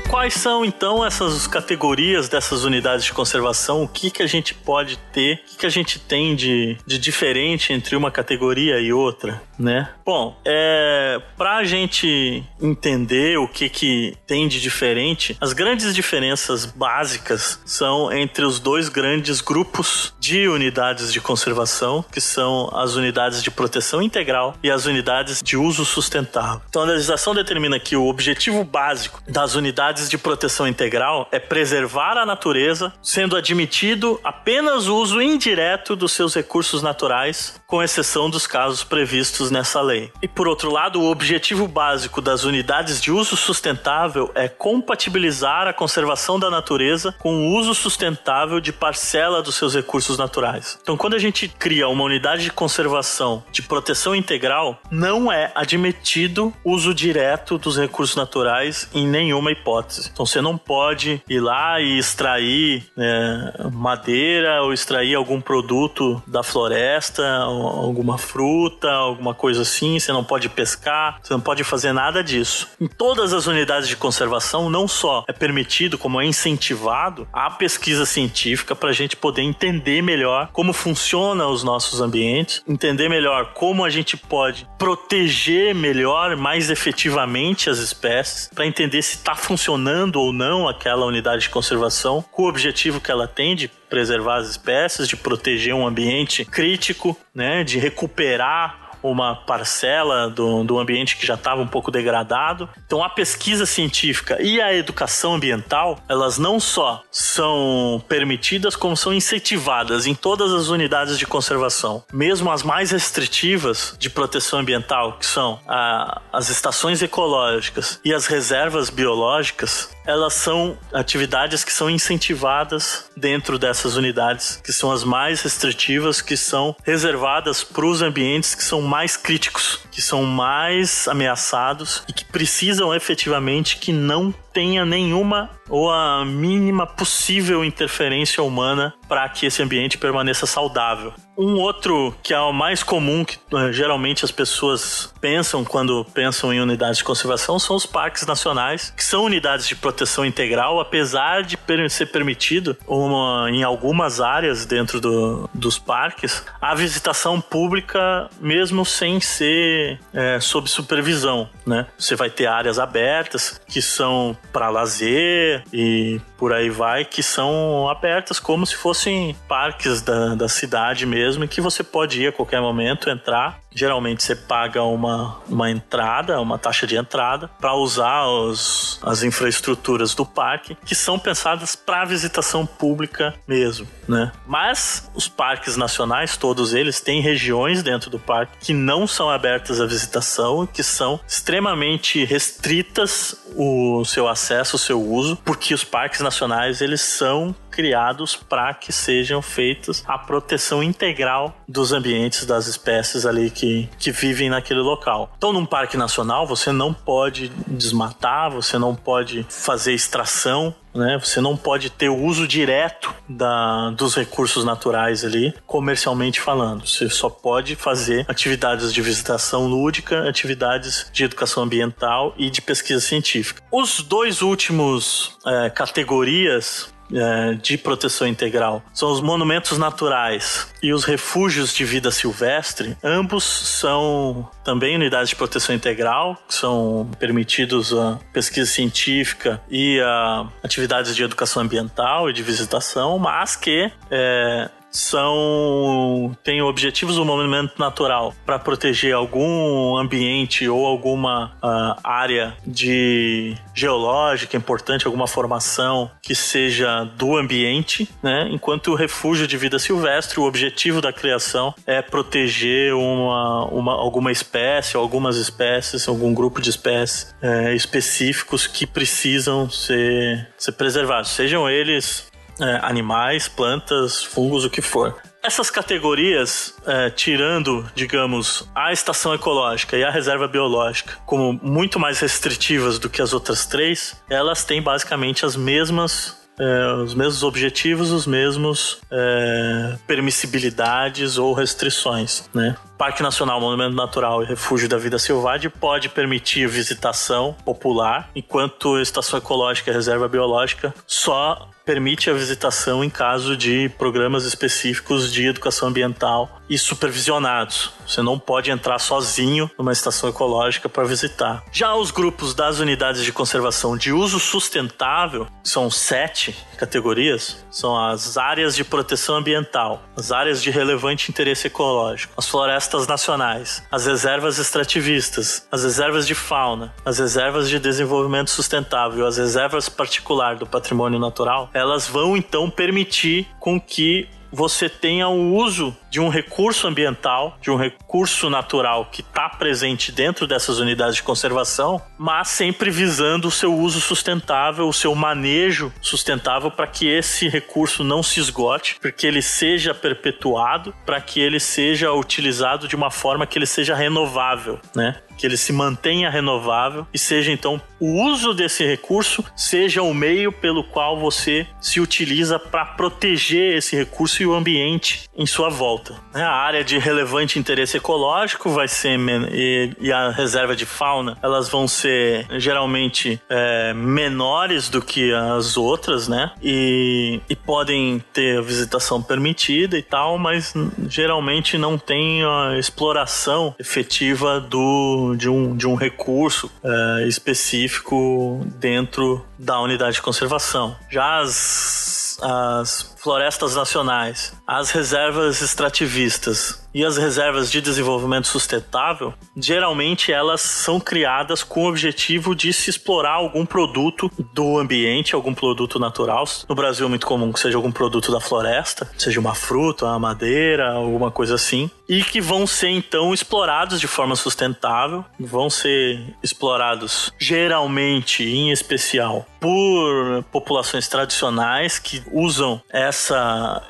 Quais 0.08 0.34
são 0.34 0.64
então 0.64 1.04
essas 1.04 1.46
categorias 1.46 2.28
dessas 2.28 2.64
unidades 2.64 3.04
de 3.04 3.12
conservação? 3.12 3.82
O 3.82 3.88
que, 3.88 4.10
que 4.10 4.22
a 4.22 4.26
gente 4.26 4.54
pode 4.54 4.96
ter? 5.12 5.34
O 5.34 5.50
que, 5.50 5.56
que 5.58 5.66
a 5.66 5.70
gente 5.70 5.98
tem 5.98 6.34
de, 6.34 6.76
de 6.86 6.98
diferente 6.98 7.72
entre 7.72 7.96
uma 7.96 8.10
categoria 8.10 8.80
e 8.80 8.92
outra, 8.92 9.42
né? 9.58 9.88
Bom, 10.04 10.36
é, 10.44 11.20
para 11.36 11.56
a 11.56 11.64
gente 11.64 12.44
entender 12.60 13.38
o 13.38 13.48
que, 13.48 13.68
que 13.68 14.16
tem 14.26 14.48
de 14.48 14.60
diferente, 14.60 15.36
as 15.40 15.52
grandes 15.52 15.94
diferenças 15.94 16.64
básicas 16.64 17.60
são 17.64 18.12
entre 18.12 18.44
os 18.44 18.60
dois 18.60 18.88
grandes 18.88 19.40
grupos 19.40 20.14
de 20.20 20.48
unidades 20.48 21.12
de 21.12 21.20
conservação, 21.20 22.04
que 22.12 22.20
são 22.20 22.70
as 22.72 22.94
unidades 22.94 23.42
de 23.42 23.50
proteção 23.50 24.02
integral 24.02 24.54
e 24.62 24.70
as 24.70 24.86
unidades 24.86 25.42
de 25.42 25.56
uso 25.56 25.84
sustentável. 25.84 26.60
Então 26.68 26.82
a 26.82 26.86
legislação 26.86 27.34
determina 27.34 27.78
que 27.78 27.96
o 27.96 28.06
objetivo 28.06 28.64
básico 28.64 29.22
das 29.28 29.54
unidades 29.54 30.08
de 30.08 30.18
proteção 30.18 30.66
integral 30.66 31.28
é 31.32 31.38
preservar 31.38 32.16
a 32.16 32.26
natureza, 32.26 32.92
sendo 33.02 33.36
admitido 33.36 34.20
apenas 34.22 34.86
o 34.88 34.96
uso 34.96 35.20
indireto 35.20 35.96
dos 35.96 36.12
seus 36.12 36.34
recursos 36.34 36.82
naturais, 36.82 37.60
com 37.66 37.82
exceção 37.82 38.30
dos 38.30 38.46
casos 38.46 38.84
previstos 38.84 39.45
nessa 39.50 39.80
lei. 39.80 40.12
E 40.22 40.28
por 40.28 40.48
outro 40.48 40.70
lado, 40.70 41.00
o 41.00 41.10
objetivo 41.10 41.66
básico 41.66 42.20
das 42.20 42.44
unidades 42.44 43.00
de 43.00 43.10
uso 43.10 43.36
sustentável 43.36 44.30
é 44.34 44.48
compatibilizar 44.48 45.66
a 45.66 45.72
conservação 45.72 46.38
da 46.38 46.50
natureza 46.50 47.14
com 47.18 47.34
o 47.34 47.56
uso 47.56 47.74
sustentável 47.74 48.60
de 48.60 48.72
parcela 48.72 49.42
dos 49.42 49.54
seus 49.54 49.74
recursos 49.74 50.18
naturais. 50.18 50.78
Então, 50.82 50.96
quando 50.96 51.14
a 51.14 51.18
gente 51.18 51.48
cria 51.48 51.88
uma 51.88 52.04
unidade 52.04 52.44
de 52.44 52.50
conservação 52.50 53.44
de 53.50 53.62
proteção 53.62 54.14
integral, 54.14 54.80
não 54.90 55.30
é 55.30 55.50
admitido 55.54 56.52
uso 56.64 56.94
direto 56.94 57.58
dos 57.58 57.76
recursos 57.78 58.16
naturais 58.16 58.88
em 58.94 59.06
nenhuma 59.06 59.52
hipótese. 59.52 60.10
Então 60.12 60.26
você 60.26 60.40
não 60.40 60.56
pode 60.56 61.22
ir 61.28 61.40
lá 61.40 61.80
e 61.80 61.98
extrair 61.98 62.86
né, 62.96 63.52
madeira 63.72 64.62
ou 64.62 64.72
extrair 64.72 65.14
algum 65.14 65.40
produto 65.40 66.22
da 66.26 66.42
floresta, 66.42 67.26
alguma 67.38 68.18
fruta, 68.18 68.90
alguma 68.90 69.34
coisa 69.36 69.62
assim. 69.62 69.98
Você 69.98 70.12
não 70.12 70.24
pode 70.24 70.48
pescar, 70.48 71.18
você 71.22 71.32
não 71.32 71.40
pode 71.40 71.62
fazer 71.62 71.92
nada 71.92 72.24
disso. 72.24 72.68
Em 72.80 72.88
todas 72.88 73.32
as 73.32 73.46
unidades 73.46 73.88
de 73.88 73.96
conservação, 73.96 74.68
não 74.68 74.88
só 74.88 75.24
é 75.28 75.32
permitido, 75.32 75.98
como 75.98 76.20
é 76.20 76.26
incentivado 76.26 77.28
a 77.32 77.50
pesquisa 77.50 78.04
científica 78.04 78.74
para 78.74 78.90
a 78.90 78.92
gente 78.92 79.16
poder 79.16 79.42
entender 79.42 80.02
melhor 80.02 80.48
como 80.52 80.72
funciona 80.72 81.46
os 81.46 81.62
nossos 81.62 82.00
ambientes, 82.00 82.62
entender 82.66 83.08
melhor 83.08 83.52
como 83.52 83.84
a 83.84 83.90
gente 83.90 84.16
pode 84.16 84.66
proteger 84.78 85.74
melhor, 85.74 86.36
mais 86.36 86.70
efetivamente 86.70 87.68
as 87.68 87.78
espécies, 87.78 88.50
para 88.54 88.66
entender 88.66 89.02
se 89.02 89.16
está 89.16 89.34
funcionando 89.34 90.16
ou 90.16 90.32
não 90.32 90.68
aquela 90.68 91.06
unidade 91.06 91.42
de 91.42 91.50
conservação, 91.50 92.24
com 92.32 92.42
o 92.42 92.48
objetivo 92.48 93.00
que 93.00 93.10
ela 93.10 93.28
tem 93.28 93.54
de 93.54 93.68
preservar 93.68 94.36
as 94.36 94.48
espécies, 94.48 95.08
de 95.08 95.16
proteger 95.16 95.74
um 95.74 95.86
ambiente 95.86 96.44
crítico, 96.44 97.16
né, 97.34 97.62
de 97.62 97.78
recuperar 97.78 98.85
uma 99.10 99.34
parcela 99.34 100.28
do, 100.28 100.64
do 100.64 100.78
ambiente 100.78 101.16
que 101.16 101.26
já 101.26 101.34
estava 101.34 101.60
um 101.60 101.66
pouco 101.66 101.90
degradado. 101.90 102.68
Então, 102.84 103.02
a 103.02 103.08
pesquisa 103.08 103.66
científica 103.66 104.40
e 104.42 104.60
a 104.60 104.74
educação 104.74 105.34
ambiental, 105.34 105.98
elas 106.08 106.38
não 106.38 106.58
só 106.60 107.02
são 107.10 108.02
permitidas, 108.08 108.76
como 108.76 108.96
são 108.96 109.12
incentivadas 109.12 110.06
em 110.06 110.14
todas 110.14 110.52
as 110.52 110.68
unidades 110.68 111.18
de 111.18 111.26
conservação. 111.26 112.04
Mesmo 112.12 112.50
as 112.50 112.62
mais 112.62 112.90
restritivas 112.90 113.96
de 113.98 114.10
proteção 114.10 114.60
ambiental, 114.60 115.14
que 115.18 115.26
são 115.26 115.58
a, 115.66 116.20
as 116.32 116.48
estações 116.48 117.02
ecológicas 117.02 118.00
e 118.04 118.12
as 118.12 118.26
reservas 118.26 118.90
biológicas, 118.90 119.95
elas 120.06 120.34
são 120.34 120.78
atividades 120.92 121.64
que 121.64 121.72
são 121.72 121.90
incentivadas 121.90 123.10
dentro 123.16 123.58
dessas 123.58 123.96
unidades, 123.96 124.60
que 124.64 124.72
são 124.72 124.92
as 124.92 125.04
mais 125.04 125.40
restritivas, 125.42 126.20
que 126.20 126.36
são 126.36 126.76
reservadas 126.84 127.64
para 127.64 127.84
os 127.84 128.02
ambientes 128.02 128.54
que 128.54 128.62
são 128.64 128.80
mais 128.80 129.16
críticos, 129.16 129.80
que 129.90 130.00
são 130.00 130.22
mais 130.22 131.08
ameaçados 131.08 132.02
e 132.08 132.12
que 132.12 132.24
precisam 132.24 132.94
efetivamente 132.94 133.78
que 133.78 133.92
não 133.92 134.34
tenha 134.56 134.86
nenhuma 134.86 135.50
ou 135.68 135.90
a 135.90 136.24
mínima 136.24 136.86
possível 136.86 137.62
interferência 137.62 138.42
humana 138.42 138.94
para 139.06 139.28
que 139.28 139.44
esse 139.44 139.62
ambiente 139.62 139.98
permaneça 139.98 140.46
saudável. 140.46 141.12
Um 141.36 141.60
outro 141.60 142.16
que 142.22 142.32
é 142.32 142.40
o 142.40 142.52
mais 142.52 142.82
comum 142.82 143.22
que 143.22 143.36
uh, 143.52 143.70
geralmente 143.70 144.24
as 144.24 144.30
pessoas 144.30 145.12
pensam 145.20 145.62
quando 145.62 146.04
pensam 146.14 146.52
em 146.52 146.60
unidades 146.60 146.98
de 146.98 147.04
conservação 147.04 147.58
são 147.58 147.76
os 147.76 147.84
parques 147.84 148.26
nacionais, 148.26 148.92
que 148.96 149.04
são 149.04 149.24
unidades 149.24 149.68
de 149.68 149.76
proteção 149.76 150.24
integral, 150.24 150.80
apesar 150.80 151.42
de 151.42 151.58
ser 151.90 152.06
permitido 152.06 152.74
uma, 152.86 153.50
em 153.50 153.62
algumas 153.62 154.20
áreas 154.20 154.64
dentro 154.64 154.98
do, 154.98 155.50
dos 155.52 155.78
parques 155.78 156.42
a 156.60 156.74
visitação 156.74 157.40
pública, 157.40 158.30
mesmo 158.40 158.84
sem 158.84 159.20
ser 159.20 160.00
é, 160.14 160.40
sob 160.40 160.70
supervisão. 160.70 161.50
Né? 161.66 161.86
Você 161.98 162.16
vai 162.16 162.30
ter 162.30 162.46
áreas 162.46 162.78
abertas 162.78 163.60
que 163.68 163.82
são 163.82 164.36
para 164.52 164.68
lazer 164.68 165.64
e 165.72 166.20
por 166.36 166.52
aí 166.52 166.70
vai, 166.70 167.04
que 167.04 167.22
são 167.22 167.88
abertas 167.88 168.38
como 168.38 168.66
se 168.66 168.76
fossem 168.76 169.34
parques 169.48 170.02
da, 170.02 170.34
da 170.34 170.48
cidade 170.48 171.06
mesmo, 171.06 171.48
que 171.48 171.60
você 171.60 171.82
pode 171.82 172.22
ir 172.22 172.28
a 172.28 172.32
qualquer 172.32 172.60
momento, 172.60 173.08
entrar. 173.08 173.58
Geralmente 173.74 174.22
você 174.22 174.34
paga 174.34 174.82
uma, 174.82 175.38
uma 175.48 175.70
entrada, 175.70 176.40
uma 176.40 176.58
taxa 176.58 176.86
de 176.86 176.96
entrada, 176.96 177.50
para 177.60 177.74
usar 177.74 178.26
os, 178.26 178.98
as 179.02 179.22
infraestruturas 179.22 180.14
do 180.14 180.24
parque, 180.24 180.76
que 180.84 180.94
são 180.94 181.18
pensadas 181.18 181.76
para 181.76 182.04
visitação 182.06 182.64
pública 182.64 183.34
mesmo, 183.46 183.86
né? 184.08 184.32
Mas 184.46 185.10
os 185.14 185.28
parques 185.28 185.76
nacionais, 185.76 186.36
todos 186.38 186.72
eles, 186.72 187.00
têm 187.00 187.20
regiões 187.20 187.82
dentro 187.82 188.08
do 188.08 188.18
parque 188.18 188.56
que 188.60 188.72
não 188.72 189.06
são 189.06 189.28
abertas 189.28 189.78
à 189.78 189.86
visitação, 189.86 190.66
que 190.66 190.82
são 190.82 191.20
extremamente 191.26 192.24
restritas 192.24 193.45
o 193.56 194.04
seu 194.04 194.28
acesso, 194.28 194.76
o 194.76 194.78
seu 194.78 195.02
uso, 195.02 195.36
porque 195.44 195.74
os 195.74 195.82
parques 195.82 196.20
nacionais 196.20 196.80
eles 196.80 197.00
são 197.00 197.54
criados 197.76 198.34
para 198.34 198.72
que 198.72 198.90
sejam 198.90 199.42
feitos 199.42 200.02
a 200.08 200.16
proteção 200.16 200.82
integral 200.82 201.54
dos 201.68 201.92
ambientes 201.92 202.46
das 202.46 202.66
espécies 202.66 203.26
ali 203.26 203.50
que, 203.50 203.86
que 203.98 204.10
vivem 204.10 204.48
naquele 204.48 204.80
local. 204.80 205.30
Então, 205.36 205.52
num 205.52 205.66
parque 205.66 205.98
nacional, 205.98 206.46
você 206.46 206.72
não 206.72 206.94
pode 206.94 207.52
desmatar, 207.66 208.50
você 208.50 208.78
não 208.78 208.94
pode 208.94 209.44
fazer 209.50 209.92
extração 209.92 210.74
né? 210.96 211.18
Você 211.22 211.40
não 211.40 211.56
pode 211.56 211.90
ter 211.90 212.08
o 212.08 212.16
uso 212.16 212.48
direto 212.48 213.14
da, 213.28 213.90
dos 213.90 214.16
recursos 214.16 214.64
naturais 214.64 215.24
ali, 215.24 215.54
comercialmente 215.66 216.40
falando. 216.40 216.86
Você 216.86 217.08
só 217.08 217.28
pode 217.28 217.76
fazer 217.76 218.24
atividades 218.28 218.92
de 218.92 219.02
visitação 219.02 219.66
lúdica, 219.66 220.28
atividades 220.28 221.10
de 221.12 221.24
educação 221.24 221.64
ambiental 221.64 222.34
e 222.36 222.50
de 222.50 222.62
pesquisa 222.62 223.00
científica. 223.00 223.62
Os 223.70 224.00
dois 224.00 224.42
últimos 224.42 225.36
é, 225.46 225.70
categorias 225.70 226.94
é, 227.12 227.54
de 227.54 227.78
proteção 227.78 228.26
integral 228.26 228.82
são 228.92 229.10
os 229.12 229.20
monumentos 229.20 229.78
naturais 229.78 230.72
e 230.82 230.92
os 230.92 231.04
refúgios 231.04 231.72
de 231.74 231.84
vida 231.84 232.10
silvestre. 232.10 232.96
Ambos 233.02 233.44
são 233.44 234.48
também 234.64 234.96
unidades 234.96 235.28
de 235.28 235.36
proteção 235.36 235.74
integral, 235.74 236.36
que 236.48 236.54
são 236.54 237.10
permitidos 237.18 237.92
a 237.92 238.18
pesquisa 238.32 238.70
científica 238.70 239.60
e 239.70 240.00
a 240.00 240.48
atividades 240.62 241.14
de 241.14 241.22
educação 241.22 241.62
ambiental 241.62 242.30
e 242.30 242.32
de 242.32 242.42
visitação, 242.42 243.18
mas 243.18 243.56
que 243.56 243.90
é, 244.10 244.70
são 244.96 246.36
têm 246.42 246.62
objetivos 246.62 247.16
do 247.16 247.24
movimento 247.24 247.78
natural 247.78 248.34
para 248.44 248.58
proteger 248.58 249.14
algum 249.14 249.96
ambiente 249.96 250.68
ou 250.68 250.86
alguma 250.86 251.52
uh, 251.62 252.00
área 252.02 252.56
de 252.66 253.54
geológica 253.74 254.56
importante, 254.56 255.06
alguma 255.06 255.26
formação 255.26 256.10
que 256.22 256.34
seja 256.34 257.04
do 257.16 257.36
ambiente, 257.36 258.08
né? 258.22 258.48
Enquanto 258.50 258.92
o 258.92 258.94
refúgio 258.94 259.46
de 259.46 259.56
vida 259.56 259.78
silvestre, 259.78 260.40
o 260.40 260.44
objetivo 260.44 261.00
da 261.00 261.12
criação 261.12 261.74
é 261.86 262.00
proteger 262.00 262.94
uma, 262.94 263.66
uma 263.66 263.92
alguma 263.92 264.32
espécie, 264.32 264.96
algumas 264.96 265.36
espécies, 265.36 266.08
algum 266.08 266.32
grupo 266.32 266.60
de 266.60 266.70
espécies 266.70 267.34
é, 267.42 267.74
específicos 267.74 268.66
que 268.66 268.86
precisam 268.86 269.68
ser, 269.68 270.48
ser 270.56 270.72
preservados, 270.72 271.30
sejam 271.30 271.68
eles 271.68 272.26
é, 272.60 272.80
animais, 272.82 273.48
plantas, 273.48 274.22
fungos, 274.22 274.64
o 274.64 274.70
que 274.70 274.82
for. 274.82 275.16
Essas 275.42 275.70
categorias, 275.70 276.74
é, 276.84 277.08
tirando, 277.10 277.88
digamos, 277.94 278.68
a 278.74 278.92
estação 278.92 279.32
ecológica 279.32 279.96
e 279.96 280.02
a 280.02 280.10
reserva 280.10 280.48
biológica, 280.48 281.18
como 281.24 281.52
muito 281.62 282.00
mais 282.00 282.18
restritivas 282.18 282.98
do 282.98 283.08
que 283.08 283.22
as 283.22 283.32
outras 283.32 283.64
três, 283.66 284.20
elas 284.28 284.64
têm 284.64 284.82
basicamente 284.82 285.46
as 285.46 285.54
mesmas 285.54 286.36
é, 286.58 286.92
os 287.02 287.14
mesmos 287.14 287.42
objetivos, 287.42 288.10
os 288.10 288.26
mesmos 288.26 288.98
é, 289.10 289.96
permissibilidades 290.06 291.36
ou 291.36 291.52
restrições, 291.52 292.48
né? 292.54 292.76
Parque 292.96 293.22
Nacional, 293.22 293.60
Monumento 293.60 293.94
Natural 293.94 294.42
e 294.42 294.46
Refúgio 294.46 294.88
da 294.88 294.96
Vida 294.96 295.18
Selvagem 295.18 295.68
pode 295.68 296.08
permitir 296.08 296.66
visitação 296.66 297.54
popular, 297.62 298.30
enquanto 298.34 298.98
Estação 298.98 299.38
Ecológica 299.38 299.90
e 299.90 299.94
Reserva 299.94 300.26
Biológica 300.26 300.94
só 301.06 301.68
permite 301.84 302.28
a 302.28 302.32
visitação 302.32 303.04
em 303.04 303.08
caso 303.08 303.56
de 303.56 303.88
programas 303.90 304.44
específicos 304.44 305.32
de 305.32 305.46
educação 305.46 305.88
ambiental 305.88 306.60
e 306.68 306.76
supervisionados. 306.76 307.92
Você 308.04 308.20
não 308.22 308.40
pode 308.40 308.72
entrar 308.72 308.98
sozinho 308.98 309.70
numa 309.78 309.92
estação 309.92 310.28
ecológica 310.28 310.88
para 310.88 311.04
visitar. 311.04 311.62
Já 311.70 311.94
os 311.94 312.10
grupos 312.10 312.54
das 312.54 312.80
unidades 312.80 313.22
de 313.22 313.32
conservação 313.32 313.96
de 313.96 314.12
uso 314.12 314.40
sustentável, 314.40 315.46
são 315.62 315.88
sete 315.88 316.56
categorias, 316.76 317.64
são 317.70 317.96
as 317.96 318.36
áreas 318.36 318.74
de 318.74 318.82
proteção 318.82 319.36
ambiental, 319.36 320.02
as 320.16 320.32
áreas 320.32 320.60
de 320.60 320.70
relevante 320.72 321.30
interesse 321.30 321.68
ecológico, 321.68 322.34
as 322.36 322.48
florestas 322.48 322.85
nacionais, 323.06 323.82
as 323.90 324.06
reservas 324.06 324.58
extrativistas, 324.58 325.66
as 325.72 325.82
reservas 325.82 326.26
de 326.26 326.34
fauna, 326.34 326.94
as 327.04 327.18
reservas 327.18 327.68
de 327.68 327.78
desenvolvimento 327.78 328.50
sustentável, 328.50 329.26
as 329.26 329.36
reservas 329.36 329.88
particular 329.88 330.56
do 330.56 330.66
patrimônio 330.66 331.18
natural, 331.18 331.70
elas 331.74 332.06
vão 332.06 332.36
então 332.36 332.70
permitir 332.70 333.48
com 333.58 333.80
que 333.80 334.28
você 334.52 334.88
tenha 334.88 335.28
o 335.28 335.54
uso 335.54 335.96
de 336.10 336.20
um 336.20 336.28
recurso 336.28 336.86
ambiental, 336.86 337.58
de 337.60 337.70
um 337.70 337.76
recurso 337.76 338.48
natural 338.48 339.08
que 339.10 339.20
está 339.20 339.48
presente 339.48 340.10
dentro 340.12 340.46
dessas 340.46 340.78
unidades 340.78 341.16
de 341.16 341.22
conservação, 341.22 342.00
mas 342.18 342.48
sempre 342.48 342.90
visando 342.90 343.48
o 343.48 343.50
seu 343.50 343.74
uso 343.74 344.00
sustentável, 344.00 344.88
o 344.88 344.92
seu 344.92 345.14
manejo 345.14 345.92
sustentável 346.00 346.70
para 346.70 346.86
que 346.86 347.06
esse 347.06 347.48
recurso 347.48 348.02
não 348.02 348.22
se 348.22 348.40
esgote, 348.40 348.98
para 349.00 349.12
que 349.12 349.26
ele 349.26 349.42
seja 349.42 349.94
perpetuado, 349.94 350.94
para 351.04 351.20
que 351.20 351.40
ele 351.40 351.60
seja 351.60 352.12
utilizado 352.12 352.88
de 352.88 352.96
uma 352.96 353.10
forma 353.10 353.46
que 353.46 353.58
ele 353.58 353.66
seja 353.66 353.94
renovável, 353.94 354.80
né? 354.94 355.16
Que 355.36 355.46
ele 355.46 355.56
se 355.56 355.72
mantenha 355.72 356.30
renovável 356.30 357.06
e 357.12 357.18
seja 357.18 357.52
então 357.52 357.80
o 358.00 358.22
uso 358.24 358.52
desse 358.52 358.84
recurso 358.84 359.44
seja 359.54 360.02
o 360.02 360.12
meio 360.12 360.52
pelo 360.52 360.84
qual 360.84 361.18
você 361.18 361.66
se 361.80 362.00
utiliza 362.00 362.58
para 362.58 362.84
proteger 362.84 363.76
esse 363.76 363.96
recurso 363.96 364.42
e 364.42 364.46
o 364.46 364.54
ambiente 364.54 365.28
em 365.36 365.46
sua 365.46 365.68
volta. 365.68 366.14
Né? 366.34 366.42
A 366.42 366.52
área 366.52 366.84
de 366.84 366.98
relevante 366.98 367.58
interesse 367.58 367.96
ecológico 367.96 368.70
vai 368.70 368.88
ser 368.88 369.18
e, 369.52 369.92
e 370.00 370.12
a 370.12 370.30
reserva 370.30 370.74
de 370.76 370.84
fauna 370.84 371.38
elas 371.42 371.68
vão 371.68 371.88
ser 371.88 372.46
geralmente 372.58 373.40
é, 373.48 373.92
menores 373.94 374.88
do 374.88 375.00
que 375.00 375.32
as 375.32 375.76
outras, 375.76 376.28
né? 376.28 376.52
E, 376.62 377.40
e 377.48 377.56
podem 377.56 378.22
ter 378.32 378.60
visitação 378.62 379.22
permitida 379.22 379.96
e 379.96 380.02
tal, 380.02 380.38
mas 380.38 380.74
geralmente 381.08 381.78
não 381.78 381.96
tem 381.96 382.44
a 382.44 382.78
exploração 382.78 383.74
efetiva 383.78 384.60
do 384.60 385.25
de 385.34 385.48
um, 385.48 385.76
de 385.76 385.86
um 385.86 385.94
recurso 385.94 386.70
é, 386.84 387.26
específico 387.26 388.60
dentro 388.78 389.44
da 389.58 389.80
unidade 389.80 390.16
de 390.16 390.22
conservação. 390.22 390.96
Já 391.10 391.40
as, 391.40 392.38
as 392.42 393.15
florestas 393.26 393.74
nacionais, 393.74 394.52
as 394.64 394.92
reservas 394.92 395.60
extrativistas 395.60 396.86
e 396.94 397.04
as 397.04 397.18
reservas 397.18 397.70
de 397.70 397.82
desenvolvimento 397.82 398.46
sustentável, 398.46 399.34
geralmente 399.54 400.32
elas 400.32 400.62
são 400.62 400.98
criadas 400.98 401.62
com 401.62 401.84
o 401.84 401.88
objetivo 401.88 402.54
de 402.54 402.72
se 402.72 402.88
explorar 402.88 403.32
algum 403.32 403.66
produto 403.66 404.30
do 404.54 404.78
ambiente, 404.78 405.34
algum 405.34 405.52
produto 405.52 405.98
natural. 405.98 406.44
No 406.66 406.74
Brasil 406.74 407.04
é 407.04 407.08
muito 407.08 407.26
comum 407.26 407.52
que 407.52 407.60
seja 407.60 407.76
algum 407.76 407.92
produto 407.92 408.32
da 408.32 408.40
floresta, 408.40 409.10
seja 409.18 409.38
uma 409.38 409.54
fruta, 409.54 410.06
uma 410.06 410.18
madeira, 410.18 410.92
alguma 410.92 411.30
coisa 411.30 411.56
assim, 411.56 411.90
e 412.08 412.22
que 412.22 412.40
vão 412.40 412.66
ser 412.66 412.88
então 412.88 413.34
explorados 413.34 414.00
de 414.00 414.06
forma 414.06 414.36
sustentável, 414.36 415.22
vão 415.38 415.68
ser 415.68 416.34
explorados 416.42 417.30
geralmente, 417.38 418.42
em 418.42 418.70
especial, 418.70 419.44
por 419.60 420.44
populações 420.50 421.08
tradicionais 421.08 421.98
que 421.98 422.22
usam 422.32 422.80
essa, 422.88 423.15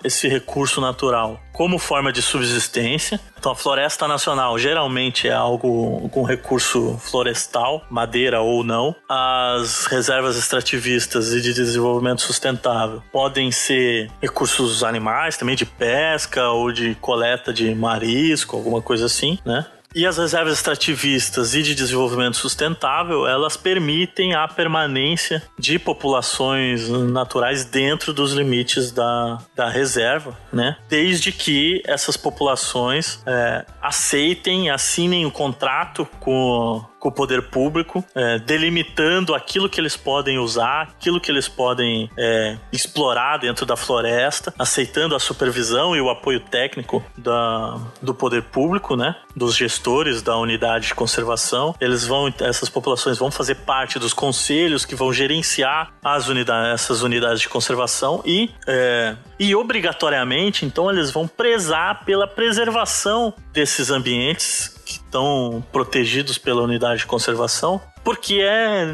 esse 0.05 0.29
recurso 0.29 0.81
natural 0.81 1.41
como 1.53 1.79
forma 1.79 2.13
de 2.13 2.21
subsistência. 2.21 3.19
Então, 3.39 3.53
a 3.53 3.57
floresta 3.57 4.07
nacional 4.07 4.59
geralmente 4.59 5.27
é 5.27 5.33
algo 5.33 6.09
com 6.11 6.23
recurso 6.23 6.99
florestal, 6.99 7.83
madeira 7.89 8.41
ou 8.41 8.63
não. 8.63 8.95
As 9.09 9.87
reservas 9.87 10.37
extrativistas 10.37 11.33
e 11.33 11.41
de 11.41 11.55
desenvolvimento 11.55 12.21
sustentável 12.21 13.03
podem 13.11 13.51
ser 13.51 14.11
recursos 14.21 14.85
animais, 14.85 15.39
também 15.39 15.57
de 15.57 15.65
pesca 15.65 16.49
ou 16.51 16.71
de 16.71 16.95
coleta 16.97 17.53
de 17.53 17.75
marisco, 17.75 18.57
alguma 18.57 18.83
coisa 18.83 19.07
assim, 19.07 19.39
né? 19.45 19.65
E 19.97 20.05
as 20.05 20.19
reservas 20.19 20.53
extrativistas 20.53 21.55
e 21.55 21.63
de 21.63 21.75
desenvolvimento 21.75 22.37
sustentável, 22.37 23.27
elas 23.27 23.57
permitem 23.57 24.35
a 24.35 24.47
permanência 24.47 25.43
de 25.59 25.79
populações 25.79 26.87
naturais 26.91 27.65
dentro 27.65 28.13
dos 28.13 28.35
limites 28.35 28.93
da, 28.93 29.39
da 29.55 29.71
reserva, 29.71 30.37
né? 30.53 30.77
Desde 30.87 31.33
que 31.33 31.83
essas 31.87 32.15
populações 32.15 33.23
é, 33.25 33.65
aceitem, 33.81 34.69
assinem 34.69 35.25
o 35.25 35.29
um 35.29 35.31
contrato 35.31 36.07
com 36.21 36.85
com 36.99 37.09
o 37.09 37.13
poder 37.13 37.43
público, 37.43 38.05
é, 38.15 38.39
delimitando 38.39 39.35
aquilo 39.35 39.69
que 39.69 39.81
eles 39.81 39.97
podem 39.97 40.39
usar, 40.39 40.95
aquilo 40.97 41.21
que 41.21 41.31
eles 41.31 41.49
podem 41.49 42.11
é, 42.17 42.57
explorar 42.73 43.39
dentro 43.39 43.67
da 43.67 43.77
floresta, 43.77 44.53
aceitando 44.59 45.15
a 45.15 45.21
supervisão 45.21 45.95
e 45.95 46.01
o 46.01 46.11
apoio 46.11 46.41
técnico 46.41 47.05
da, 47.17 47.79
do 48.01 48.15
poder 48.15 48.43
público, 48.43 48.97
né? 48.97 49.17
Dos 49.35 49.55
gestores 49.55 50.23
da 50.23 50.37
unidade 50.37 50.89
de 50.89 50.95
conservação. 50.95 51.75
Eles 51.81 52.07
vão, 52.07 52.33
essas 52.41 52.69
populações 52.69 53.19
vão 53.19 53.31
fazer 53.31 53.57
parte 53.57 53.99
dos 53.99 54.13
conselhos 54.13 54.85
que 54.85 54.95
vão 54.95 55.13
gerenciar 55.13 55.93
as 56.03 56.29
unidades, 56.29 56.73
essas 56.73 57.03
unidades 57.03 57.41
de 57.41 57.49
conservação 57.49 58.23
e, 58.25 58.51
é, 58.67 59.17
e 59.39 59.55
obrigatoriamente, 59.55 60.65
então, 60.65 60.91
eles 60.91 61.11
vão 61.11 61.27
prezar 61.27 62.05
pela 62.05 62.27
preservação 62.27 63.35
desses 63.53 63.91
ambientes 63.91 64.76
que 64.87 64.93
estão 64.93 65.63
protegidos 65.73 66.39
pela 66.39 66.63
unidade 66.63 67.01
de 67.01 67.07
conservação 67.07 67.83
porque 68.07 68.35
é, 68.41 68.87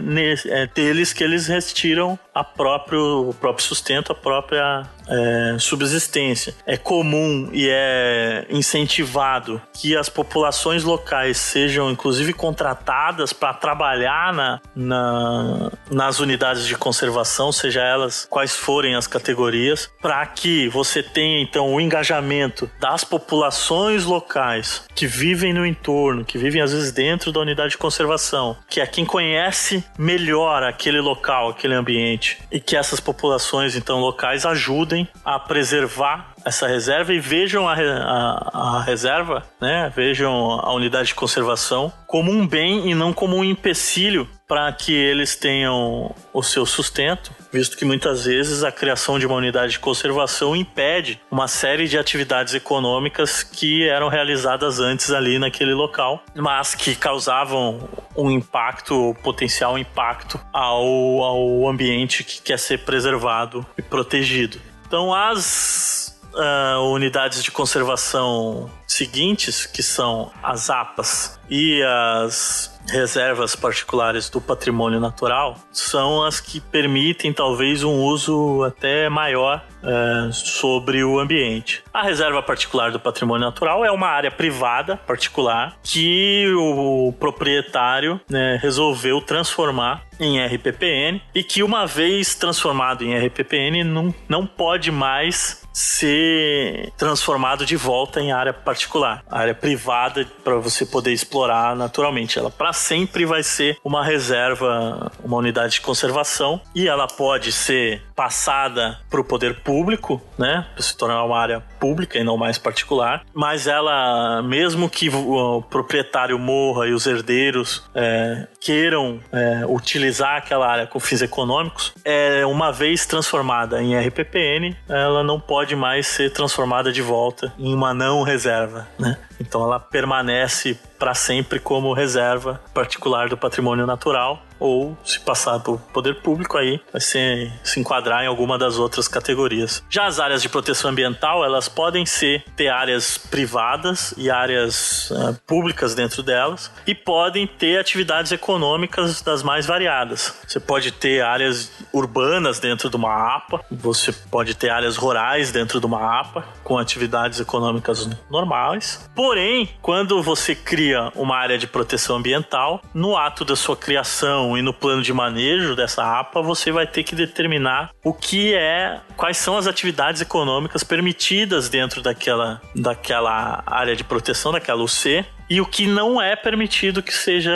é 0.47 0.67
deles 0.69 1.13
que 1.13 1.23
eles 1.23 1.47
retiram 1.47 2.19
a 2.35 2.43
próprio, 2.43 3.29
o 3.29 3.35
próprio 3.35 3.63
sustento, 3.63 4.11
a 4.11 4.15
própria 4.15 4.87
é, 5.07 5.57
subsistência. 5.59 6.55
É 6.67 6.79
comum 6.79 7.51
e 7.53 7.69
é 7.69 8.47
incentivado 8.49 9.61
que 9.75 9.95
as 9.97 10.09
populações 10.09 10.85
locais 10.85 11.37
sejam, 11.37 11.91
inclusive, 11.91 12.33
contratadas 12.33 13.33
para 13.33 13.53
trabalhar 13.53 14.33
na, 14.33 14.61
na, 14.75 15.71
nas 15.91 16.21
unidades 16.21 16.67
de 16.67 16.75
conservação, 16.77 17.53
seja 17.53 17.83
elas 17.83 18.27
quais 18.31 18.57
forem 18.57 18.95
as 18.95 19.07
categorias, 19.07 19.91
para 20.01 20.25
que 20.27 20.69
você 20.69 21.03
tenha, 21.03 21.43
então, 21.43 21.75
o 21.75 21.81
engajamento 21.81 22.71
das 22.81 23.05
populações 23.05 24.05
locais 24.05 24.85
que 24.95 25.07
vivem 25.07 25.53
no 25.53 25.67
entorno, 25.67 26.25
que 26.25 26.39
vivem, 26.39 26.63
às 26.63 26.73
vezes, 26.73 26.93
dentro 26.93 27.31
da 27.31 27.41
unidade 27.41 27.73
de 27.73 27.79
conservação, 27.79 28.57
que 28.69 28.81
é 28.81 28.87
quem 28.87 29.02
conhece 29.05 29.85
melhor 29.99 30.63
aquele 30.63 31.01
local, 31.01 31.51
aquele 31.51 31.75
ambiente, 31.75 32.39
e 32.51 32.61
que 32.61 32.77
essas 32.77 33.01
populações 33.01 33.77
então 33.77 34.01
locais 34.01 34.45
ajudem 34.47 35.09
a 35.25 35.39
preservar 35.39 36.33
essa 36.45 36.67
reserva 36.67 37.13
e 37.13 37.21
vejam 37.21 37.69
a, 37.69 37.75
a, 37.75 38.79
a, 38.79 38.83
reserva, 38.83 39.45
né? 39.61 39.93
Vejam 39.95 40.33
a 40.61 40.73
unidade 40.75 41.09
de 41.09 41.15
conservação 41.15 41.93
como 42.07 42.31
um 42.33 42.47
bem 42.47 42.91
e 42.91 42.95
não 42.95 43.13
como 43.13 43.37
um 43.37 43.45
empecilho 43.45 44.29
para 44.53 44.71
que 44.71 44.93
eles 44.93 45.35
tenham 45.35 46.15
o 46.31 46.43
seu 46.43 46.67
sustento, 46.67 47.33
visto 47.51 47.75
que 47.75 47.87
muitas 47.87 48.27
vezes 48.27 48.63
a 48.63 48.71
criação 48.71 49.19
de 49.19 49.25
uma 49.25 49.37
unidade 49.37 49.73
de 49.73 49.79
conservação 49.79 50.55
impede 50.55 51.19
uma 51.31 51.49
série 51.49 51.89
de 51.89 51.97
atividades 51.97 52.53
econômicas 52.53 53.43
que 53.43 53.89
eram 53.89 54.09
realizadas 54.09 54.79
antes 54.79 55.11
ali 55.11 55.39
naquele 55.39 55.73
local, 55.73 56.23
mas 56.37 56.75
que 56.75 56.95
causavam 56.95 57.89
um 58.15 58.31
impacto, 58.31 59.17
potencial 59.23 59.79
impacto 59.79 60.39
ao, 60.53 60.85
ao 61.23 61.67
ambiente 61.67 62.23
que 62.23 62.43
quer 62.43 62.59
ser 62.59 62.81
preservado 62.81 63.65
e 63.79 63.81
protegido. 63.81 64.61
Então, 64.87 65.15
as 65.15 66.21
uh, 66.35 66.93
unidades 66.93 67.43
de 67.43 67.51
conservação 67.51 68.71
seguintes, 68.87 69.67
que 69.67 69.83
são 69.83 70.31
as 70.43 70.69
APAs 70.69 71.41
e 71.53 71.83
as 71.83 72.81
reservas 72.89 73.55
particulares 73.55 74.31
do 74.31 74.41
patrimônio 74.41 74.99
natural 74.99 75.59
são 75.71 76.25
as 76.25 76.41
que 76.41 76.61
permitem 76.61 77.31
talvez 77.31 77.85
um 77.85 78.01
uso 78.01 78.65
até 78.65 79.09
maior 79.11 79.63
é, 79.83 80.33
sobre 80.33 81.05
o 81.05 81.19
ambiente. 81.19 81.85
A 81.93 82.03
reserva 82.03 82.43
particular 82.43 82.91
do 82.91 82.99
patrimônio 82.99 83.45
natural 83.45 83.85
é 83.85 83.91
uma 83.91 84.09
área 84.09 84.31
privada 84.31 84.97
particular 84.97 85.77
que 85.83 86.51
o 86.57 87.13
proprietário 87.21 88.19
né, 88.31 88.59
resolveu 88.61 89.21
transformar 89.21 90.05
em 90.19 90.43
RPPN 90.43 91.21
e 91.35 91.43
que 91.43 91.63
uma 91.63 91.87
vez 91.87 92.35
transformado 92.35 93.05
em 93.05 93.15
RPPN 93.15 93.85
não, 93.85 94.15
não 94.27 94.47
pode 94.47 94.91
mais 94.91 95.63
ser 95.73 96.93
transformado 96.97 97.65
de 97.65 97.77
volta 97.77 98.21
em 98.21 98.31
área 98.31 98.53
particular, 98.53 99.25
área 99.31 99.55
privada 99.55 100.27
para 100.45 100.57
você 100.57 100.85
poder 100.85 101.13
explorar 101.13 101.42
naturalmente. 101.75 102.39
Ela 102.39 102.51
para 102.51 102.73
sempre 102.73 103.25
vai 103.25 103.43
ser 103.43 103.79
uma 103.85 104.05
reserva, 104.05 105.11
uma 105.23 105.37
unidade 105.37 105.75
de 105.75 105.81
conservação 105.81 106.61
e 106.75 106.89
ela 106.89 107.07
pode 107.07 107.53
ser 107.53 108.03
passada 108.15 108.99
para 109.11 109.21
o 109.21 109.25
poder 109.25 109.61
público, 109.61 110.21
né, 110.39 110.67
para 110.75 110.83
se 110.83 110.97
tornar 110.97 111.25
uma 111.25 111.39
área 111.39 111.61
pública 111.81 112.19
e 112.19 112.25
não 112.25 112.37
mais 112.37 112.59
particular. 112.59 113.25
Mas 113.35 113.67
ela, 113.67 114.43
mesmo 114.43 114.89
que 114.89 115.09
o 115.09 115.63
proprietário 115.63 116.39
morra 116.39 116.87
e 116.87 116.93
os 116.93 117.07
herdeiros 117.07 117.83
é, 117.95 118.47
queiram 118.61 119.21
é, 119.33 119.65
utilizar 119.67 120.37
aquela 120.37 120.69
área 120.69 120.87
com 120.87 121.01
fins 121.01 121.23
econômicos, 121.23 121.93
é, 122.05 122.45
uma 122.47 122.71
vez 122.71 123.07
transformada 123.07 123.83
em 123.83 123.99
RPPN, 123.99 124.77
ela 124.89 125.23
não 125.25 125.41
pode 125.41 125.75
mais 125.75 126.07
ser 126.07 126.33
transformada 126.33 126.93
de 126.93 127.03
volta 127.03 127.53
em 127.59 127.75
uma 127.75 127.93
não 127.93 128.23
reserva, 128.23 128.89
né? 128.99 129.17
Então 129.43 129.65
ela 129.65 129.81
permanece 129.81 130.79
para 130.99 131.15
sempre 131.15 131.59
como 131.59 131.93
reserva 131.93 132.61
particular 132.73 133.29
do 133.29 133.37
patrimônio 133.37 133.85
natural 133.85 134.41
ou 134.63 134.97
se 135.05 135.19
passar 135.19 135.59
por 135.59 135.81
poder 135.93 136.23
público 136.23 136.57
aí 136.57 136.81
vai 136.93 137.01
ser, 137.01 137.53
se 137.65 137.81
enquadrar 137.81 138.23
em 138.23 138.29
alguma 138.29 138.57
das 138.57 138.79
outras 138.79 139.09
categorias. 139.09 139.85
Já 139.91 140.07
as 140.07 140.21
áreas 140.21 140.41
de 140.41 140.49
proteção 140.49 140.91
ambiental, 140.91 141.45
elas 141.45 141.69
podem 141.69 142.07
ser 142.07 142.45
ter 142.57 142.69
áreas 142.69 143.19
privadas 143.19 144.15
e 144.17 144.31
áreas 144.31 145.11
uh, 145.11 145.37
públicas 145.47 145.95
dentro 145.95 146.23
delas 146.23 146.71
e 146.87 146.95
podem 146.95 147.47
ter 147.47 147.79
atividades 147.79 148.31
econômicas 148.31 149.21
das 149.21 149.43
mais 149.43 149.67
variadas. 149.67 150.35
Você 150.47 150.61
pode 150.61 150.93
ter 150.93 151.23
áreas 151.23 151.73
urbanas 151.93 152.61
dentro 152.61 152.89
de 152.89 152.97
uma 152.97 153.35
APA, 153.35 153.65
você 153.71 154.13
pode 154.13 154.55
ter 154.55 154.71
áreas 154.71 154.97
rurais 154.97 155.51
dentro 155.51 155.81
de 155.81 155.87
uma 155.87 156.21
APA 156.21 156.45
com 156.63 156.79
atividades 156.79 157.41
econômicas 157.41 158.09
normais. 158.31 159.11
Porém, 159.15 159.69
quando 159.81 160.23
você 160.23 160.55
cria 160.55 161.11
uma 161.17 161.37
área 161.37 161.59
de 161.59 161.67
proteção 161.67 162.17
ambiental, 162.17 162.81
no 162.95 163.17
ato 163.17 163.45
da 163.45 163.57
sua 163.57 163.77
criação 163.77 164.52
e 164.57 164.63
no 164.63 164.73
plano 164.73 165.03
de 165.03 165.13
manejo 165.13 165.75
dessa 165.75 166.19
APA, 166.19 166.43
você 166.43 166.71
vai 166.71 166.87
ter 166.87 167.03
que 167.03 167.15
determinar 167.15 167.91
o 168.05 168.13
que 168.13 168.55
é, 168.55 169.01
quais 169.17 169.37
são 169.37 169.57
as 169.57 169.67
atividades 169.67 170.21
econômicas 170.21 170.83
permitidas 170.83 171.69
dentro 171.69 172.03
daquela, 172.03 172.61
daquela 172.75 173.63
área 173.67 173.95
de 173.95 174.05
proteção, 174.05 174.53
daquela 174.53 174.83
UC, 174.83 175.25
e 175.53 175.61
o 175.61 175.67
que 175.67 175.87
não 175.87 176.21
é 176.21 176.35
permitido 176.35 177.03
que 177.03 177.13
seja 177.13 177.53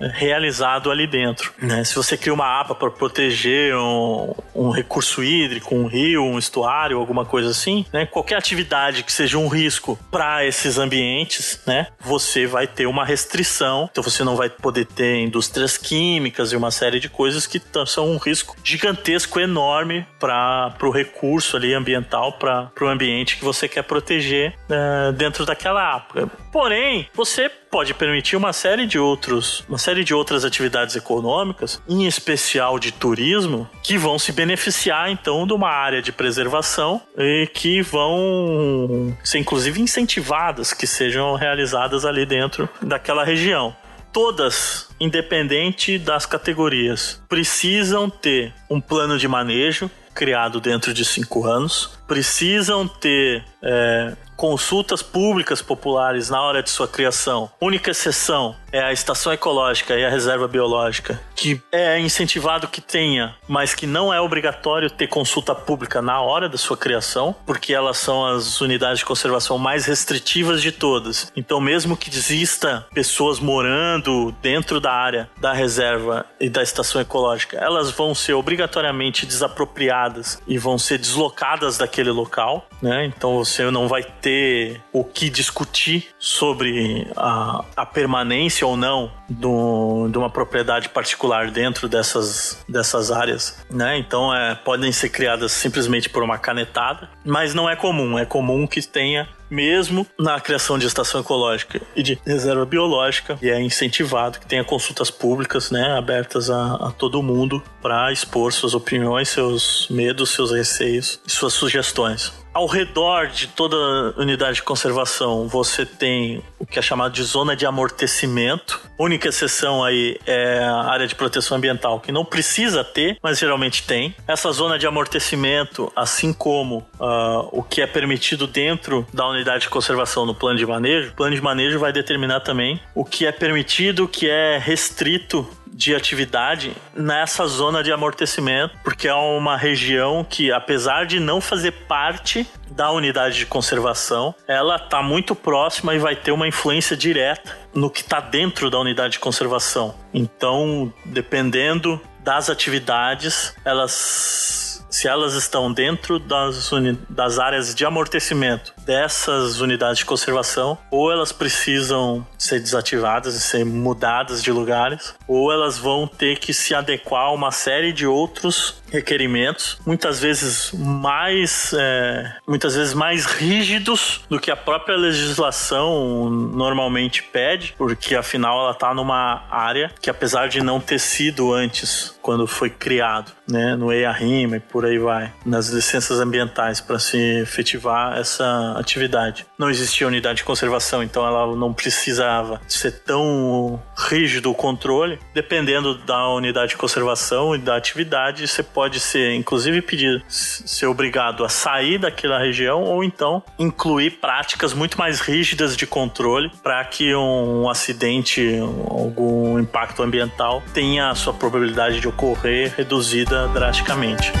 realizado 0.00 0.90
ali 0.90 1.06
dentro. 1.06 1.52
Né? 1.60 1.84
Se 1.84 1.94
você 1.94 2.16
cria 2.16 2.32
uma 2.32 2.58
APA 2.58 2.74
para 2.74 2.90
proteger 2.90 3.76
um, 3.76 4.34
um, 4.54 4.70
recurso 4.70 5.22
hídrico, 5.22 5.74
um 5.74 5.84
rio, 5.84 6.24
um 6.24 6.38
estuário, 6.38 6.96
alguma 6.96 7.26
coisa 7.26 7.50
assim, 7.50 7.84
né? 7.92 8.06
qualquer 8.06 8.36
atividade 8.38 9.02
que 9.02 9.12
seja 9.12 9.36
um 9.36 9.46
risco 9.46 9.98
para 10.10 10.46
esses 10.46 10.78
ambientes, 10.78 11.60
né? 11.66 11.88
você 12.00 12.46
vai 12.46 12.66
ter 12.66 12.86
uma 12.86 13.04
restrição. 13.04 13.90
Então 13.92 14.02
você 14.02 14.24
não 14.24 14.36
vai 14.36 14.48
poder 14.48 14.86
ter 14.86 15.16
indústrias 15.16 15.76
químicas 15.76 16.50
e 16.50 16.56
uma 16.56 16.70
série 16.70 16.98
de 16.98 17.10
coisas 17.10 17.46
que 17.46 17.60
são 17.86 18.08
um 18.10 18.16
risco 18.16 18.56
gigantesco, 18.64 19.38
enorme 19.38 20.06
para 20.18 20.74
o 20.82 20.90
recurso 20.90 21.58
ali 21.58 21.74
ambiental, 21.74 22.32
para 22.38 22.72
o 22.80 22.86
ambiente 22.86 23.36
que 23.36 23.44
você 23.44 23.68
quer 23.68 23.82
proteger 23.82 24.54
uh, 24.70 25.12
dentro 25.12 25.44
daquela 25.44 25.94
APA. 25.94 26.30
Porém, 26.54 27.08
você 27.12 27.48
pode 27.48 27.92
permitir 27.94 28.36
uma 28.36 28.52
série 28.52 28.86
de 28.86 28.96
outros, 28.96 29.64
uma 29.68 29.76
série 29.76 30.04
de 30.04 30.14
outras 30.14 30.44
atividades 30.44 30.94
econômicas, 30.94 31.82
em 31.88 32.06
especial 32.06 32.78
de 32.78 32.92
turismo, 32.92 33.68
que 33.82 33.98
vão 33.98 34.20
se 34.20 34.30
beneficiar 34.30 35.10
então 35.10 35.48
de 35.48 35.52
uma 35.52 35.68
área 35.68 36.00
de 36.00 36.12
preservação 36.12 37.02
e 37.18 37.50
que 37.52 37.82
vão 37.82 39.18
ser 39.24 39.40
inclusive 39.40 39.82
incentivadas 39.82 40.72
que 40.72 40.86
sejam 40.86 41.34
realizadas 41.34 42.04
ali 42.04 42.24
dentro 42.24 42.68
daquela 42.80 43.24
região. 43.24 43.74
Todas, 44.12 44.88
independente 45.00 45.98
das 45.98 46.24
categorias, 46.24 47.20
precisam 47.28 48.08
ter 48.08 48.54
um 48.70 48.80
plano 48.80 49.18
de 49.18 49.26
manejo 49.26 49.90
criado 50.14 50.60
dentro 50.60 50.94
de 50.94 51.04
cinco 51.04 51.44
anos, 51.44 51.98
precisam 52.06 52.86
ter 52.86 53.44
é, 53.60 54.16
consultas 54.36 55.02
públicas 55.02 55.62
populares 55.62 56.30
na 56.30 56.40
hora 56.40 56.62
de 56.62 56.70
sua 56.70 56.88
criação. 56.88 57.50
Única 57.60 57.90
exceção 57.90 58.56
é 58.74 58.82
a 58.82 58.92
estação 58.92 59.32
ecológica 59.32 59.94
e 59.94 60.04
a 60.04 60.10
reserva 60.10 60.48
biológica, 60.48 61.20
que 61.36 61.62
é 61.70 62.00
incentivado 62.00 62.66
que 62.66 62.80
tenha, 62.80 63.36
mas 63.46 63.72
que 63.72 63.86
não 63.86 64.12
é 64.12 64.20
obrigatório 64.20 64.90
ter 64.90 65.06
consulta 65.06 65.54
pública 65.54 66.02
na 66.02 66.20
hora 66.20 66.48
da 66.48 66.58
sua 66.58 66.76
criação, 66.76 67.36
porque 67.46 67.72
elas 67.72 67.98
são 67.98 68.26
as 68.26 68.60
unidades 68.60 68.98
de 68.98 69.04
conservação 69.04 69.58
mais 69.58 69.86
restritivas 69.86 70.60
de 70.60 70.72
todas. 70.72 71.30
Então, 71.36 71.60
mesmo 71.60 71.96
que 71.96 72.10
exista 72.10 72.84
pessoas 72.92 73.38
morando 73.38 74.34
dentro 74.42 74.80
da 74.80 74.92
área 74.92 75.30
da 75.40 75.52
reserva 75.52 76.26
e 76.40 76.48
da 76.48 76.60
estação 76.60 77.00
ecológica, 77.00 77.56
elas 77.58 77.92
vão 77.92 78.12
ser 78.12 78.32
obrigatoriamente 78.34 79.24
desapropriadas 79.24 80.42
e 80.48 80.58
vão 80.58 80.78
ser 80.78 80.98
deslocadas 80.98 81.78
daquele 81.78 82.10
local, 82.10 82.66
né? 82.82 83.04
Então 83.06 83.36
você 83.36 83.70
não 83.70 83.86
vai 83.86 84.02
ter 84.02 84.80
o 84.92 85.04
que 85.04 85.30
discutir 85.30 86.08
sobre 86.18 87.06
a, 87.16 87.64
a 87.76 87.86
permanência 87.86 88.63
ou 88.64 88.76
não 88.76 89.12
do, 89.28 90.08
de 90.08 90.18
uma 90.18 90.30
propriedade 90.30 90.88
particular 90.88 91.50
dentro 91.50 91.88
dessas, 91.88 92.64
dessas 92.68 93.10
áreas, 93.10 93.64
né? 93.70 93.98
Então 93.98 94.34
é, 94.34 94.54
podem 94.54 94.90
ser 94.92 95.08
criadas 95.10 95.52
simplesmente 95.52 96.08
por 96.08 96.22
uma 96.22 96.38
canetada, 96.38 97.08
mas 97.24 97.54
não 97.54 97.68
é 97.68 97.76
comum. 97.76 98.18
É 98.18 98.24
comum 98.24 98.66
que 98.66 98.82
tenha 98.82 99.28
mesmo 99.50 100.06
na 100.18 100.40
criação 100.40 100.78
de 100.78 100.86
estação 100.86 101.20
ecológica 101.20 101.80
e 101.94 102.02
de 102.02 102.18
reserva 102.26 102.64
biológica, 102.64 103.38
e 103.40 103.48
é 103.48 103.60
incentivado 103.60 104.40
que 104.40 104.46
tenha 104.46 104.64
consultas 104.64 105.10
públicas, 105.10 105.70
né, 105.70 105.96
abertas 105.96 106.50
a, 106.50 106.74
a 106.74 106.90
todo 106.90 107.22
mundo 107.22 107.62
para 107.80 108.12
expor 108.12 108.52
suas 108.52 108.74
opiniões, 108.74 109.28
seus 109.28 109.86
medos, 109.90 110.30
seus 110.30 110.50
receios 110.50 111.20
e 111.26 111.30
suas 111.30 111.52
sugestões. 111.52 112.43
Ao 112.54 112.66
redor 112.66 113.26
de 113.26 113.48
toda 113.48 113.76
unidade 114.16 114.56
de 114.56 114.62
conservação, 114.62 115.48
você 115.48 115.84
tem 115.84 116.40
o 116.56 116.64
que 116.64 116.78
é 116.78 116.82
chamado 116.82 117.12
de 117.12 117.22
zona 117.24 117.56
de 117.56 117.66
amortecimento. 117.66 118.80
Única 118.96 119.28
exceção 119.28 119.82
aí 119.82 120.16
é 120.24 120.60
a 120.60 120.84
área 120.84 121.04
de 121.04 121.16
proteção 121.16 121.56
ambiental, 121.56 121.98
que 121.98 122.12
não 122.12 122.24
precisa 122.24 122.84
ter, 122.84 123.18
mas 123.20 123.40
geralmente 123.40 123.82
tem. 123.82 124.14
Essa 124.28 124.52
zona 124.52 124.78
de 124.78 124.86
amortecimento, 124.86 125.92
assim 125.96 126.32
como 126.32 126.78
uh, 127.00 127.48
o 127.50 127.60
que 127.60 127.82
é 127.82 127.88
permitido 127.88 128.46
dentro 128.46 129.04
da 129.12 129.28
unidade 129.28 129.62
de 129.62 129.68
conservação 129.68 130.24
no 130.24 130.32
plano 130.32 130.56
de 130.56 130.64
manejo, 130.64 131.10
o 131.10 131.14
plano 131.14 131.34
de 131.34 131.42
manejo 131.42 131.80
vai 131.80 131.92
determinar 131.92 132.38
também 132.38 132.80
o 132.94 133.04
que 133.04 133.26
é 133.26 133.32
permitido, 133.32 134.04
o 134.04 134.08
que 134.08 134.30
é 134.30 134.58
restrito 134.58 135.44
de 135.74 135.94
atividade 135.94 136.72
nessa 136.94 137.46
zona 137.46 137.82
de 137.82 137.92
amortecimento, 137.92 138.78
porque 138.84 139.08
é 139.08 139.14
uma 139.14 139.56
região 139.56 140.24
que, 140.24 140.52
apesar 140.52 141.04
de 141.04 141.18
não 141.18 141.40
fazer 141.40 141.72
parte 141.88 142.46
da 142.70 142.92
unidade 142.92 143.38
de 143.38 143.46
conservação, 143.46 144.34
ela 144.46 144.76
está 144.76 145.02
muito 145.02 145.34
próxima 145.34 145.94
e 145.94 145.98
vai 145.98 146.14
ter 146.14 146.30
uma 146.30 146.46
influência 146.46 146.96
direta 146.96 147.58
no 147.74 147.90
que 147.90 148.00
está 148.02 148.20
dentro 148.20 148.70
da 148.70 148.78
unidade 148.78 149.14
de 149.14 149.18
conservação. 149.18 149.94
Então, 150.12 150.92
dependendo 151.04 152.00
das 152.20 152.48
atividades, 152.48 153.54
elas 153.64 154.62
se 154.94 155.08
elas 155.08 155.34
estão 155.34 155.72
dentro 155.72 156.20
das, 156.20 156.70
das 157.10 157.40
áreas 157.40 157.74
de 157.74 157.84
amortecimento 157.84 158.72
dessas 158.84 159.60
unidades 159.60 159.98
de 159.98 160.04
conservação, 160.04 160.78
ou 160.90 161.10
elas 161.10 161.32
precisam 161.32 162.26
ser 162.38 162.60
desativadas 162.60 163.34
e 163.34 163.40
ser 163.40 163.64
mudadas 163.64 164.42
de 164.42 164.52
lugares, 164.52 165.14
ou 165.26 165.52
elas 165.52 165.78
vão 165.78 166.06
ter 166.06 166.38
que 166.38 166.52
se 166.52 166.74
adequar 166.74 167.26
a 167.26 167.32
uma 167.32 167.50
série 167.50 167.92
de 167.92 168.06
outros 168.06 168.82
requerimentos, 168.90 169.78
muitas 169.84 170.20
vezes 170.20 170.72
mais, 170.72 171.74
é, 171.76 172.36
muitas 172.46 172.76
vezes 172.76 172.94
mais 172.94 173.24
rígidos 173.24 174.20
do 174.28 174.38
que 174.38 174.50
a 174.50 174.56
própria 174.56 174.96
legislação 174.96 176.30
normalmente 176.30 177.22
pede, 177.22 177.74
porque 177.76 178.14
afinal 178.14 178.60
ela 178.60 178.70
está 178.70 178.94
numa 178.94 179.44
área 179.50 179.90
que 180.00 180.08
apesar 180.08 180.48
de 180.48 180.62
não 180.62 180.78
ter 180.78 181.00
sido 181.00 181.52
antes 181.52 182.16
quando 182.22 182.46
foi 182.46 182.70
criado, 182.70 183.32
né, 183.50 183.76
no 183.76 183.92
EIA-RIMA 183.92 184.56
e 184.56 184.60
por 184.60 184.86
aí 184.86 184.98
vai, 184.98 185.32
nas 185.44 185.68
licenças 185.68 186.20
ambientais 186.20 186.80
para 186.80 186.98
se 186.98 187.18
efetivar 187.40 188.16
essa 188.16 188.73
atividade. 188.78 189.46
Não 189.58 189.70
existia 189.70 190.06
unidade 190.06 190.38
de 190.38 190.44
conservação, 190.44 191.02
então 191.02 191.26
ela 191.26 191.54
não 191.56 191.72
precisava 191.72 192.60
ser 192.68 192.92
tão 193.02 193.82
rígido 193.96 194.50
o 194.50 194.54
controle. 194.54 195.18
Dependendo 195.32 195.94
da 195.94 196.28
unidade 196.28 196.70
de 196.70 196.76
conservação 196.76 197.54
e 197.54 197.58
da 197.58 197.76
atividade, 197.76 198.46
você 198.46 198.62
pode 198.62 199.00
ser, 199.00 199.34
inclusive, 199.34 199.82
pedir 199.82 200.24
ser 200.28 200.86
obrigado 200.86 201.44
a 201.44 201.48
sair 201.48 201.98
daquela 201.98 202.38
região 202.38 202.82
ou 202.82 203.04
então 203.04 203.42
incluir 203.58 204.12
práticas 204.12 204.72
muito 204.72 204.98
mais 204.98 205.20
rígidas 205.20 205.76
de 205.76 205.86
controle 205.86 206.50
para 206.62 206.84
que 206.84 207.14
um 207.14 207.68
acidente, 207.68 208.58
algum 208.88 209.58
impacto 209.58 210.02
ambiental 210.02 210.62
tenha 210.72 211.10
a 211.10 211.14
sua 211.14 211.32
probabilidade 211.32 212.00
de 212.00 212.08
ocorrer 212.08 212.74
reduzida 212.76 213.48
drasticamente. 213.48 214.32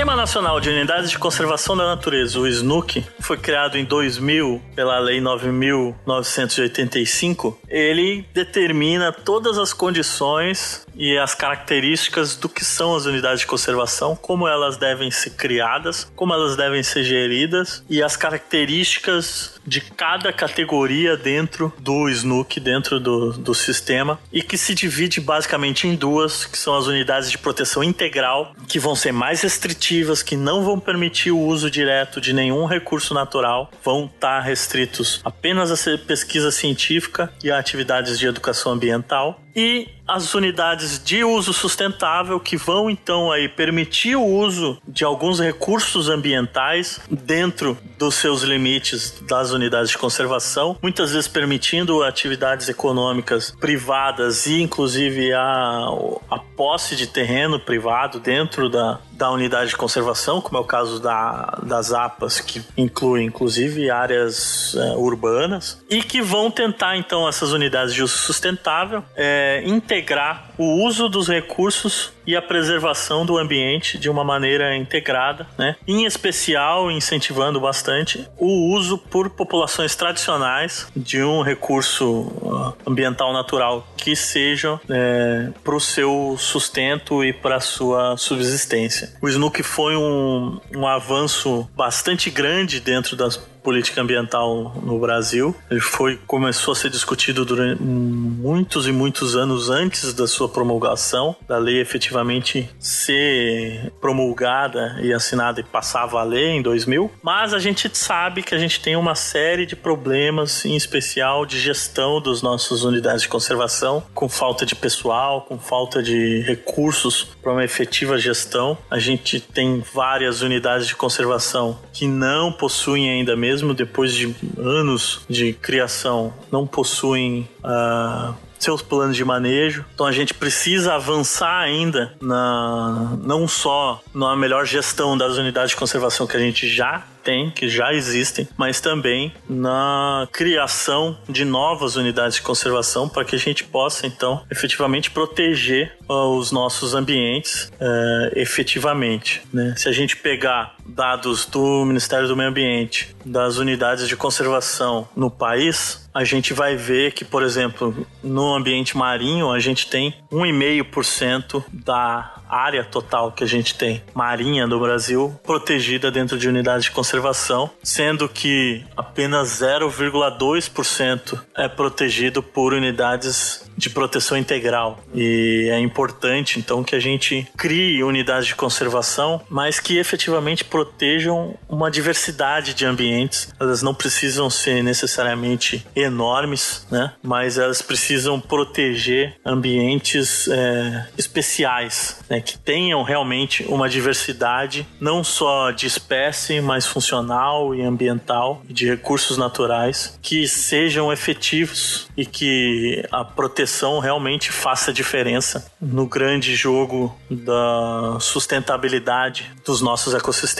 Sistema 0.00 0.16
Nacional 0.16 0.58
de 0.60 0.70
Unidades 0.70 1.10
de 1.10 1.18
Conservação 1.18 1.76
da 1.76 1.84
Natureza, 1.84 2.40
o 2.40 2.48
SNUC, 2.48 3.04
foi 3.30 3.36
criado 3.36 3.78
em 3.78 3.84
2000 3.84 4.60
pela 4.74 4.98
Lei 4.98 5.20
9.985. 5.20 7.56
Ele 7.68 8.26
determina 8.34 9.12
todas 9.12 9.56
as 9.56 9.72
condições 9.72 10.84
e 10.96 11.16
as 11.16 11.32
características 11.32 12.34
do 12.34 12.48
que 12.48 12.64
são 12.64 12.96
as 12.96 13.06
unidades 13.06 13.42
de 13.42 13.46
conservação, 13.46 14.16
como 14.16 14.48
elas 14.48 14.76
devem 14.76 15.12
ser 15.12 15.30
criadas, 15.30 16.10
como 16.16 16.34
elas 16.34 16.56
devem 16.56 16.82
ser 16.82 17.04
geridas 17.04 17.84
e 17.88 18.02
as 18.02 18.16
características 18.16 19.60
de 19.64 19.80
cada 19.80 20.32
categoria 20.32 21.16
dentro 21.16 21.72
do 21.78 22.08
SNUC, 22.08 22.58
dentro 22.58 22.98
do, 22.98 23.32
do 23.32 23.54
sistema, 23.54 24.18
e 24.32 24.42
que 24.42 24.58
se 24.58 24.74
divide 24.74 25.20
basicamente 25.20 25.86
em 25.86 25.94
duas, 25.94 26.44
que 26.44 26.58
são 26.58 26.76
as 26.76 26.86
unidades 26.86 27.30
de 27.30 27.38
proteção 27.38 27.84
integral, 27.84 28.56
que 28.66 28.80
vão 28.80 28.96
ser 28.96 29.12
mais 29.12 29.42
restritivas, 29.42 30.22
que 30.22 30.36
não 30.36 30.64
vão 30.64 30.80
permitir 30.80 31.30
o 31.30 31.38
uso 31.38 31.70
direto 31.70 32.20
de 32.20 32.32
nenhum 32.32 32.64
recurso 32.64 33.14
natural, 33.20 33.70
vão 33.84 34.06
estar 34.06 34.40
restritos 34.40 35.20
apenas 35.24 35.70
a 35.70 35.98
pesquisa 35.98 36.50
científica 36.50 37.32
e 37.42 37.50
a 37.50 37.58
atividades 37.58 38.18
de 38.18 38.26
educação 38.26 38.72
ambiental 38.72 39.40
e 39.54 39.88
as 40.06 40.34
unidades 40.34 41.02
de 41.02 41.22
uso 41.22 41.52
sustentável 41.52 42.40
que 42.40 42.56
vão 42.56 42.90
então 42.90 43.30
aí 43.30 43.48
permitir 43.48 44.16
o 44.16 44.24
uso 44.24 44.80
de 44.86 45.04
alguns 45.04 45.38
recursos 45.38 46.08
ambientais 46.08 47.00
dentro 47.08 47.78
dos 47.96 48.16
seus 48.16 48.42
limites 48.42 49.20
das 49.22 49.52
unidades 49.52 49.90
de 49.90 49.98
conservação, 49.98 50.76
muitas 50.82 51.12
vezes 51.12 51.28
permitindo 51.28 52.02
atividades 52.02 52.68
econômicas 52.68 53.54
privadas 53.60 54.46
e 54.46 54.60
inclusive 54.60 55.32
a, 55.32 55.86
a 56.28 56.38
posse 56.56 56.96
de 56.96 57.06
terreno 57.06 57.60
privado 57.60 58.18
dentro 58.18 58.68
da, 58.68 58.98
da 59.12 59.30
unidade 59.30 59.70
de 59.70 59.76
conservação, 59.76 60.40
como 60.40 60.58
é 60.58 60.60
o 60.60 60.64
caso 60.64 60.98
da, 60.98 61.58
das 61.62 61.92
APAS, 61.92 62.40
que 62.40 62.62
inclui 62.76 63.22
inclusive 63.22 63.90
áreas 63.90 64.74
é, 64.74 64.96
urbanas, 64.96 65.84
e 65.88 66.02
que 66.02 66.20
vão 66.20 66.50
tentar 66.50 66.96
então 66.96 67.28
essas 67.28 67.52
unidades 67.52 67.94
de 67.94 68.02
uso 68.02 68.16
sustentável 68.16 69.04
é, 69.14 69.39
integrar 69.64 70.50
o 70.58 70.84
uso 70.84 71.08
dos 71.08 71.28
recursos 71.28 72.12
e 72.26 72.36
a 72.36 72.42
preservação 72.42 73.26
do 73.26 73.38
ambiente 73.38 73.98
de 73.98 74.08
uma 74.08 74.22
maneira 74.22 74.76
integrada, 74.76 75.46
né? 75.58 75.76
Em 75.86 76.04
especial, 76.04 76.90
incentivando 76.90 77.60
bastante 77.60 78.28
o 78.36 78.72
uso 78.74 78.98
por 78.98 79.30
populações 79.30 79.96
tradicionais 79.96 80.86
de 80.94 81.22
um 81.22 81.42
recurso 81.42 82.06
uh, 82.06 82.76
ambiental 82.86 83.32
natural 83.32 83.86
que 83.96 84.14
seja 84.14 84.80
é, 84.88 85.48
para 85.64 85.74
o 85.74 85.80
seu 85.80 86.36
sustento 86.38 87.24
e 87.24 87.32
para 87.32 87.56
a 87.56 87.60
sua 87.60 88.16
subsistência. 88.16 89.12
O 89.20 89.28
SNUC 89.28 89.62
foi 89.62 89.96
um, 89.96 90.60
um 90.74 90.86
avanço 90.86 91.68
bastante 91.74 92.30
grande 92.30 92.80
dentro 92.80 93.16
das 93.16 93.36
política 93.62 94.00
ambiental 94.00 94.74
no 94.82 94.98
Brasil. 94.98 95.54
Ele 95.70 95.80
foi 95.80 96.18
começou 96.26 96.72
a 96.72 96.74
ser 96.74 96.90
discutido 96.90 97.44
durante 97.44 97.82
muitos 97.82 98.86
e 98.86 98.92
muitos 98.92 99.36
anos 99.36 99.70
antes 99.70 100.12
da 100.12 100.26
sua 100.26 100.48
promulgação, 100.48 101.36
da 101.46 101.58
lei 101.58 101.80
efetivamente 101.80 102.68
ser 102.78 103.92
promulgada 104.00 104.98
e 105.02 105.12
assinada 105.12 105.60
e 105.60 105.64
passar 105.64 106.04
a 106.04 106.06
valer 106.06 106.50
em 106.50 106.62
2000. 106.62 107.10
Mas 107.22 107.52
a 107.52 107.58
gente 107.58 107.90
sabe 107.96 108.42
que 108.42 108.54
a 108.54 108.58
gente 108.58 108.80
tem 108.80 108.96
uma 108.96 109.14
série 109.14 109.66
de 109.66 109.76
problemas, 109.76 110.64
em 110.64 110.76
especial 110.76 111.44
de 111.44 111.58
gestão 111.58 112.20
das 112.20 112.42
nossas 112.42 112.82
unidades 112.82 113.22
de 113.22 113.28
conservação, 113.28 114.02
com 114.14 114.28
falta 114.28 114.64
de 114.64 114.74
pessoal, 114.74 115.42
com 115.42 115.58
falta 115.58 116.02
de 116.02 116.40
recursos 116.40 117.24
para 117.42 117.52
uma 117.52 117.64
efetiva 117.64 118.18
gestão. 118.18 118.76
A 118.90 118.98
gente 118.98 119.40
tem 119.40 119.82
várias 119.92 120.42
unidades 120.42 120.86
de 120.86 120.96
conservação 120.96 121.78
que 121.92 122.06
não 122.06 122.52
possuem 122.52 123.10
ainda 123.10 123.36
mesmo 123.36 123.49
mesmo 123.50 123.74
depois 123.74 124.14
de 124.14 124.32
anos 124.56 125.22
de 125.28 125.52
criação, 125.52 126.32
não 126.52 126.68
possuem 126.68 127.48
uh, 127.64 128.32
seus 128.60 128.80
planos 128.80 129.16
de 129.16 129.24
manejo. 129.24 129.84
Então 129.92 130.06
a 130.06 130.12
gente 130.12 130.32
precisa 130.32 130.94
avançar 130.94 131.58
ainda 131.58 132.12
na 132.20 133.18
não 133.24 133.48
só 133.48 134.00
na 134.14 134.36
melhor 134.36 134.64
gestão 134.64 135.18
das 135.18 135.36
unidades 135.36 135.70
de 135.70 135.76
conservação 135.76 136.26
que 136.28 136.36
a 136.36 136.40
gente 136.40 136.68
já 136.68 137.04
tem, 137.24 137.50
que 137.50 137.68
já 137.68 137.92
existem, 137.92 138.48
mas 138.56 138.80
também 138.80 139.32
na 139.48 140.26
criação 140.32 141.18
de 141.28 141.44
novas 141.44 141.96
unidades 141.96 142.36
de 142.36 142.42
conservação 142.42 143.08
para 143.08 143.24
que 143.24 143.36
a 143.36 143.38
gente 143.38 143.64
possa, 143.64 144.06
então, 144.06 144.42
efetivamente 144.50 145.10
proteger 145.10 145.96
uh, 146.08 146.36
os 146.36 146.50
nossos 146.50 146.94
ambientes 146.94 147.70
uh, 147.74 148.32
efetivamente. 148.34 149.42
Né? 149.52 149.74
Se 149.76 149.88
a 149.88 149.92
gente 149.92 150.16
pegar 150.16 150.76
dados 150.94 151.46
do 151.46 151.84
Ministério 151.84 152.28
do 152.28 152.36
Meio 152.36 152.50
Ambiente, 152.50 153.14
das 153.24 153.56
unidades 153.56 154.08
de 154.08 154.16
conservação 154.16 155.08
no 155.16 155.30
país, 155.30 156.08
a 156.12 156.24
gente 156.24 156.52
vai 156.52 156.76
ver 156.76 157.12
que, 157.12 157.24
por 157.24 157.42
exemplo, 157.42 158.06
no 158.22 158.54
ambiente 158.54 158.96
marinho, 158.96 159.50
a 159.50 159.60
gente 159.60 159.86
tem 159.86 160.14
1,5% 160.32 161.64
da 161.72 162.34
área 162.48 162.82
total 162.82 163.30
que 163.30 163.44
a 163.44 163.46
gente 163.46 163.76
tem 163.76 164.02
marinha 164.12 164.66
no 164.66 164.80
Brasil 164.80 165.38
protegida 165.44 166.10
dentro 166.10 166.36
de 166.36 166.48
unidades 166.48 166.84
de 166.84 166.90
conservação, 166.90 167.70
sendo 167.82 168.28
que 168.28 168.84
apenas 168.96 169.60
0,2% 169.60 171.40
é 171.56 171.68
protegido 171.68 172.42
por 172.42 172.74
unidades 172.74 173.70
de 173.76 173.88
proteção 173.88 174.36
integral. 174.36 174.98
E 175.14 175.68
é 175.70 175.78
importante 175.78 176.58
então 176.58 176.82
que 176.82 176.94
a 176.94 177.00
gente 177.00 177.46
crie 177.56 178.02
unidades 178.02 178.46
de 178.46 178.54
conservação, 178.54 179.40
mas 179.48 179.78
que 179.78 179.96
efetivamente 179.96 180.64
protejam 180.80 181.54
uma 181.68 181.90
diversidade 181.90 182.72
de 182.72 182.86
ambientes. 182.86 183.52
Elas 183.60 183.82
não 183.82 183.92
precisam 183.92 184.48
ser 184.48 184.82
necessariamente 184.82 185.86
enormes, 185.94 186.86
né? 186.90 187.12
Mas 187.22 187.58
elas 187.58 187.82
precisam 187.82 188.40
proteger 188.40 189.36
ambientes 189.44 190.48
é, 190.48 191.06
especiais, 191.18 192.20
né? 192.30 192.40
Que 192.40 192.56
tenham 192.56 193.02
realmente 193.02 193.62
uma 193.64 193.88
diversidade 193.90 194.86
não 194.98 195.22
só 195.22 195.70
de 195.70 195.86
espécie, 195.86 196.60
mas 196.62 196.86
funcional 196.86 197.74
e 197.74 197.82
ambiental, 197.82 198.62
de 198.66 198.88
recursos 198.88 199.36
naturais, 199.36 200.18
que 200.22 200.48
sejam 200.48 201.12
efetivos 201.12 202.08
e 202.16 202.24
que 202.24 203.06
a 203.12 203.22
proteção 203.22 203.98
realmente 203.98 204.50
faça 204.50 204.92
diferença 204.92 205.70
no 205.80 206.06
grande 206.06 206.54
jogo 206.54 207.14
da 207.30 208.18
sustentabilidade 208.18 209.50
dos 209.64 209.82
nossos 209.82 210.14
ecossistemas 210.14 210.59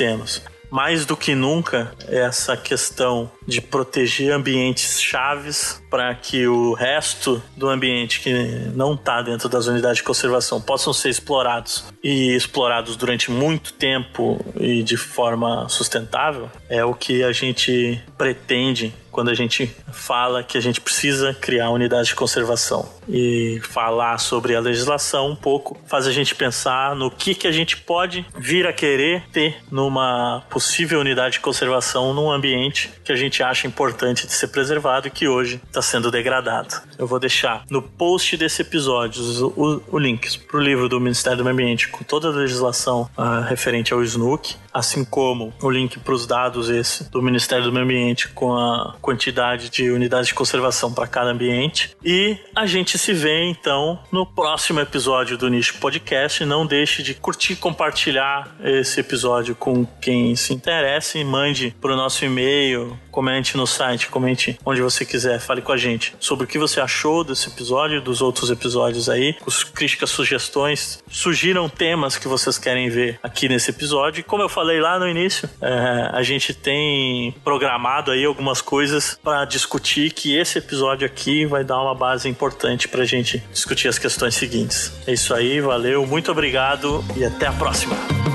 mais 0.70 1.04
do 1.04 1.16
que 1.16 1.34
nunca 1.34 1.92
essa 2.06 2.56
questão 2.56 3.30
de 3.50 3.60
proteger 3.60 4.32
ambientes 4.32 5.00
chaves 5.00 5.82
para 5.90 6.14
que 6.14 6.46
o 6.46 6.72
resto 6.72 7.42
do 7.56 7.68
ambiente 7.68 8.20
que 8.20 8.32
não 8.74 8.94
está 8.94 9.20
dentro 9.20 9.48
das 9.48 9.66
unidades 9.66 9.98
de 9.98 10.04
conservação 10.04 10.60
possam 10.60 10.92
ser 10.92 11.08
explorados 11.08 11.84
e 12.02 12.34
explorados 12.34 12.96
durante 12.96 13.30
muito 13.30 13.72
tempo 13.72 14.38
e 14.58 14.82
de 14.82 14.96
forma 14.96 15.68
sustentável 15.68 16.48
é 16.68 16.84
o 16.84 16.94
que 16.94 17.24
a 17.24 17.32
gente 17.32 18.00
pretende 18.16 18.94
quando 19.10 19.28
a 19.28 19.34
gente 19.34 19.70
fala 19.92 20.42
que 20.42 20.56
a 20.56 20.60
gente 20.60 20.80
precisa 20.80 21.34
criar 21.34 21.70
unidades 21.70 22.08
de 22.08 22.14
conservação. 22.14 22.88
E 23.08 23.60
falar 23.64 24.18
sobre 24.18 24.54
a 24.54 24.60
legislação 24.60 25.30
um 25.30 25.36
pouco 25.36 25.76
faz 25.86 26.06
a 26.06 26.12
gente 26.12 26.34
pensar 26.34 26.94
no 26.94 27.10
que 27.10 27.34
que 27.34 27.46
a 27.46 27.52
gente 27.52 27.76
pode 27.76 28.24
vir 28.38 28.66
a 28.66 28.72
querer 28.72 29.24
ter 29.32 29.56
numa 29.70 30.44
possível 30.48 31.00
unidade 31.00 31.34
de 31.34 31.40
conservação 31.40 32.14
num 32.14 32.30
ambiente 32.30 32.90
que 33.04 33.12
a 33.12 33.16
gente 33.16 33.39
acha 33.42 33.66
importante 33.66 34.26
de 34.26 34.32
ser 34.32 34.48
preservado 34.48 35.08
e 35.08 35.10
que 35.10 35.28
hoje 35.28 35.60
está 35.66 35.82
sendo 35.82 36.10
degradado. 36.10 36.82
Eu 37.00 37.06
vou 37.06 37.18
deixar 37.18 37.64
no 37.70 37.80
post 37.80 38.36
desse 38.36 38.60
episódio 38.60 39.22
o, 39.56 39.98
link 39.98 40.38
para 40.40 40.58
o 40.58 40.60
livro 40.60 40.86
do 40.86 41.00
Ministério 41.00 41.38
do 41.38 41.44
Meio 41.44 41.54
Ambiente 41.54 41.88
com 41.88 42.04
toda 42.04 42.28
a 42.28 42.30
legislação 42.30 43.08
uh, 43.16 43.40
referente 43.48 43.94
ao 43.94 44.02
SNUC, 44.04 44.54
assim 44.70 45.02
como 45.02 45.50
o 45.62 45.70
link 45.70 45.98
para 45.98 46.12
os 46.12 46.26
dados 46.26 46.68
esse 46.68 47.10
do 47.10 47.22
Ministério 47.22 47.64
do 47.64 47.72
Meio 47.72 47.86
Ambiente 47.86 48.28
com 48.28 48.54
a 48.54 48.96
quantidade 49.00 49.70
de 49.70 49.90
unidades 49.90 50.26
de 50.26 50.34
conservação 50.34 50.92
para 50.92 51.06
cada 51.06 51.30
ambiente. 51.30 51.96
E 52.04 52.36
a 52.54 52.66
gente 52.66 52.98
se 52.98 53.14
vê 53.14 53.48
então 53.48 53.98
no 54.12 54.26
próximo 54.26 54.78
episódio 54.78 55.38
do 55.38 55.48
Nicho 55.48 55.78
Podcast. 55.78 56.44
Não 56.44 56.66
deixe 56.66 57.02
de 57.02 57.14
curtir, 57.14 57.56
compartilhar 57.56 58.54
esse 58.62 59.00
episódio 59.00 59.54
com 59.54 59.86
quem 60.02 60.36
se 60.36 60.52
interessa 60.52 61.18
e 61.18 61.24
mande 61.24 61.74
para 61.80 61.94
o 61.94 61.96
nosso 61.96 62.26
e-mail, 62.26 62.98
comente 63.10 63.56
no 63.56 63.66
site, 63.66 64.08
comente 64.08 64.58
onde 64.66 64.82
você 64.82 65.06
quiser, 65.06 65.40
fale 65.40 65.62
com 65.62 65.72
a 65.72 65.78
gente 65.78 66.14
sobre 66.20 66.44
o 66.44 66.46
que 66.46 66.58
você 66.58 66.78
achou 66.78 66.89
desse 67.24 67.48
episódio, 67.48 68.00
dos 68.00 68.20
outros 68.20 68.50
episódios 68.50 69.08
aí, 69.08 69.36
os 69.46 69.64
críticas, 69.64 70.10
sugestões, 70.10 71.02
sugiram 71.10 71.68
temas 71.68 72.16
que 72.16 72.28
vocês 72.28 72.58
querem 72.58 72.88
ver 72.88 73.18
aqui 73.22 73.48
nesse 73.48 73.70
episódio. 73.70 74.20
E 74.20 74.22
como 74.22 74.42
eu 74.42 74.48
falei 74.48 74.80
lá 74.80 74.98
no 74.98 75.08
início, 75.08 75.48
é, 75.60 76.10
a 76.12 76.22
gente 76.22 76.52
tem 76.52 77.34
programado 77.44 78.10
aí 78.10 78.24
algumas 78.24 78.60
coisas 78.60 79.18
para 79.22 79.44
discutir 79.44 80.12
que 80.12 80.36
esse 80.36 80.58
episódio 80.58 81.06
aqui 81.06 81.46
vai 81.46 81.64
dar 81.64 81.80
uma 81.80 81.94
base 81.94 82.28
importante 82.28 82.88
para 82.88 83.02
a 83.02 83.06
gente 83.06 83.38
discutir 83.52 83.88
as 83.88 83.98
questões 83.98 84.34
seguintes. 84.34 84.92
É 85.06 85.12
isso 85.12 85.34
aí, 85.34 85.60
valeu, 85.60 86.06
muito 86.06 86.30
obrigado 86.30 87.04
e 87.16 87.24
até 87.24 87.46
a 87.46 87.52
próxima. 87.52 88.29